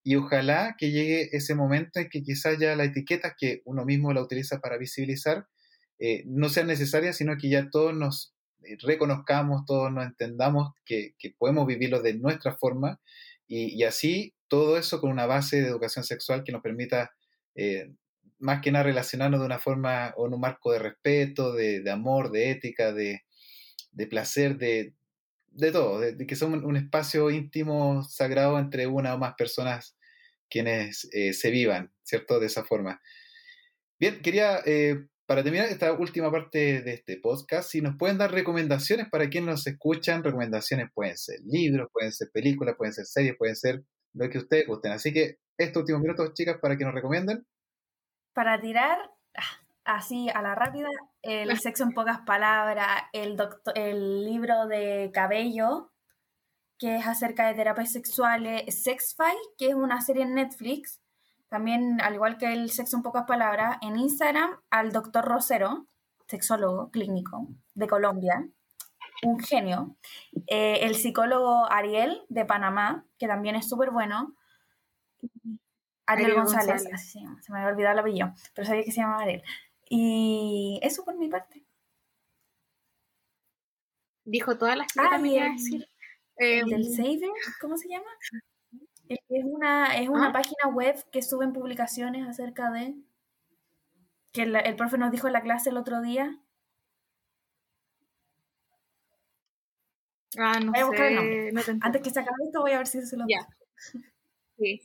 [0.04, 4.14] y ojalá que llegue ese momento en que quizás ya la etiqueta que uno mismo
[4.14, 5.48] la utiliza para visibilizar
[6.06, 11.16] eh, no sean necesarias, sino que ya todos nos eh, reconozcamos, todos nos entendamos que,
[11.38, 13.00] podemos vivirlo de nuestra forma
[13.48, 17.14] y, así todo eso con una base de educación sexual que nos permita
[17.56, 17.90] eh,
[18.38, 22.32] más que nada relacionarnos de una forma o en un marco de respeto, de, amor,
[22.32, 23.22] de ética, de,
[24.10, 24.94] placer, de,
[25.72, 29.96] todo, de, que son un, espacio íntimo, sagrado entre una o más personas
[30.50, 32.42] quienes se vivan, ¿cierto?
[32.42, 33.02] De esa forma.
[33.98, 34.62] Bien, quería
[35.26, 39.50] para terminar esta última parte de este podcast, si nos pueden dar recomendaciones para quienes
[39.50, 44.30] nos escuchan, recomendaciones pueden ser libros, pueden ser películas, pueden ser series, pueden ser lo
[44.30, 44.92] que ustedes gusten.
[44.92, 47.46] Así que estos últimos minutos, chicas, para que nos recomienden.
[48.34, 48.98] Para tirar
[49.38, 50.90] ah, así a la rápida,
[51.22, 53.38] el sexo en pocas palabras, el,
[53.76, 55.92] el libro de Cabello,
[56.78, 61.03] que es acerca de terapias sexuales, Sex Fight, que es una serie en Netflix,
[61.54, 65.86] también, al igual que el sexo en pocas palabras, en Instagram al doctor Rosero,
[66.26, 68.50] sexólogo clínico de Colombia,
[69.22, 69.96] un genio.
[70.48, 74.36] Eh, el psicólogo Ariel de Panamá, que también es súper bueno.
[76.08, 79.44] Ariel, González, se, me había olvidado el apellido, pero sabía que se llama Ariel.
[79.88, 81.68] Y eso por mi parte.
[84.26, 85.88] Dijo todas las cosas que ah, decir.
[86.36, 87.30] ¿El del em, Saver?
[87.62, 88.10] ¿Cómo se llama?
[89.10, 90.34] Es una, es una ah.
[90.34, 92.96] página web que suben publicaciones acerca de.
[94.32, 96.40] que el profe nos dijo en la clase el otro día.
[100.38, 101.78] Ah, no sé.
[101.82, 103.48] Antes que se acabe esto, voy a ver si se lo Ya.
[104.58, 104.82] Sí.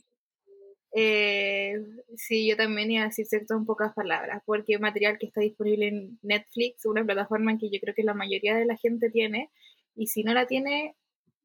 [0.91, 1.75] Eh,
[2.15, 5.87] sí, yo también iba a decir cierto en pocas palabras, porque material que está disponible
[5.87, 9.51] en Netflix, una plataforma que yo creo que la mayoría de la gente tiene,
[9.95, 10.95] y si no la tiene,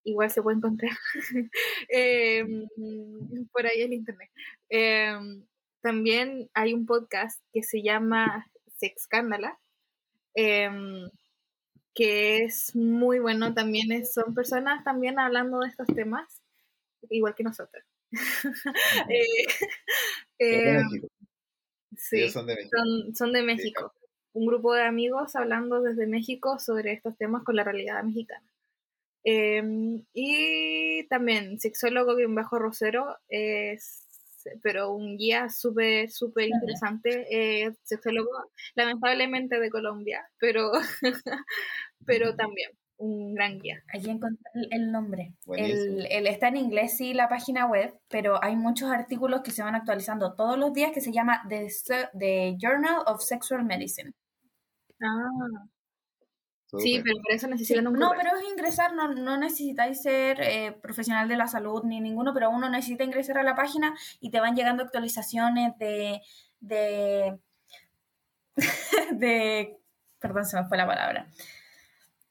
[0.04, 0.92] igual se puede encontrar
[1.88, 2.66] em,
[3.52, 4.30] por ahí en internet.
[4.68, 5.44] Em,
[5.80, 8.46] también hay un podcast que se llama
[8.78, 9.58] Sexcándala,
[10.34, 10.70] eh,
[11.94, 16.42] que es muy bueno también, son personas también hablando de estos temas,
[17.08, 17.84] igual que nosotros.
[20.38, 20.80] eh,
[21.96, 22.76] sí, son de México.
[23.14, 23.94] Son, de México.
[24.32, 28.44] Un grupo de amigos hablando desde México sobre estos temas con la realidad mexicana.
[29.24, 34.04] Em, y también sexólogo bien bajo rosero, es,
[34.62, 38.30] pero un guía súper, súper interesante, eh, sexólogo
[38.74, 40.72] lamentablemente de Colombia, pero,
[42.06, 43.82] pero también un gran guía.
[43.92, 45.34] Allí encontré el nombre.
[45.56, 49.62] El, el, está en inglés, sí, la página web, pero hay muchos artículos que se
[49.62, 51.68] van actualizando todos los días que se llama The,
[52.18, 54.12] The Journal of Sexual Medicine.
[55.02, 55.66] Ah,
[56.78, 60.72] Sí, pero por eso necesitan un No, pero es ingresar, no, no necesitáis ser eh,
[60.72, 64.40] profesional de la salud ni ninguno, pero uno necesita ingresar a la página y te
[64.40, 66.20] van llegando actualizaciones de,
[66.60, 67.38] de,
[69.12, 69.78] de,
[70.18, 71.28] perdón, se me fue la palabra,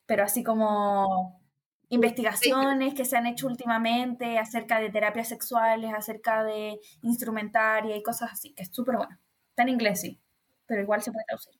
[0.06, 1.42] pero así como
[1.90, 8.32] investigaciones que se han hecho últimamente acerca de terapias sexuales, acerca de instrumentaria y cosas
[8.32, 9.20] así, que es súper bueno.
[9.50, 10.20] Está en inglés, sí,
[10.66, 11.54] pero igual se puede traducir.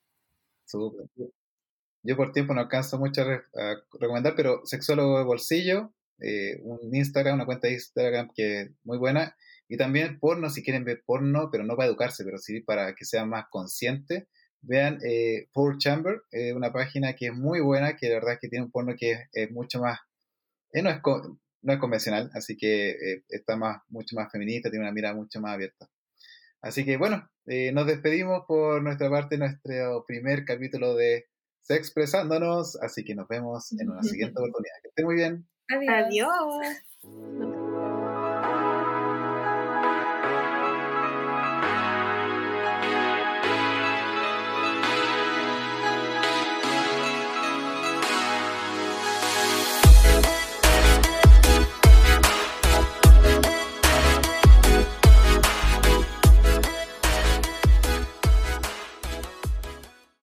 [0.66, 1.08] Súper.
[2.04, 7.36] Yo por tiempo no alcanzo mucho a, recomendar, pero Sexólogo de Bolsillo, eh, un Instagram,
[7.36, 9.36] una cuenta de Instagram que es muy buena,
[9.70, 13.06] Y también porno, si quieren ver porno, pero no para educarse, pero sí para que
[13.06, 14.26] sean más conscientes,
[14.64, 18.40] vean eh, Four Chamber, eh, una página que es muy buena, que la verdad es
[18.40, 20.00] que tiene un porno que es, mucho más,
[20.72, 21.00] eh, no, es
[21.62, 25.40] no es convencional, así que eh, está más, mucho más feminista, tiene una mirada mucho
[25.42, 25.88] más abierta.
[26.62, 31.26] Así que bueno, nos despedimos por nuestra parte, nuestro primer capítulo de
[31.64, 34.76] Sexpresándonos, así que nos vemos en una siguiente oportunidad.
[34.82, 35.48] Que esté muy bien.
[35.70, 36.30] Adiós.
[37.02, 37.63] Adiós.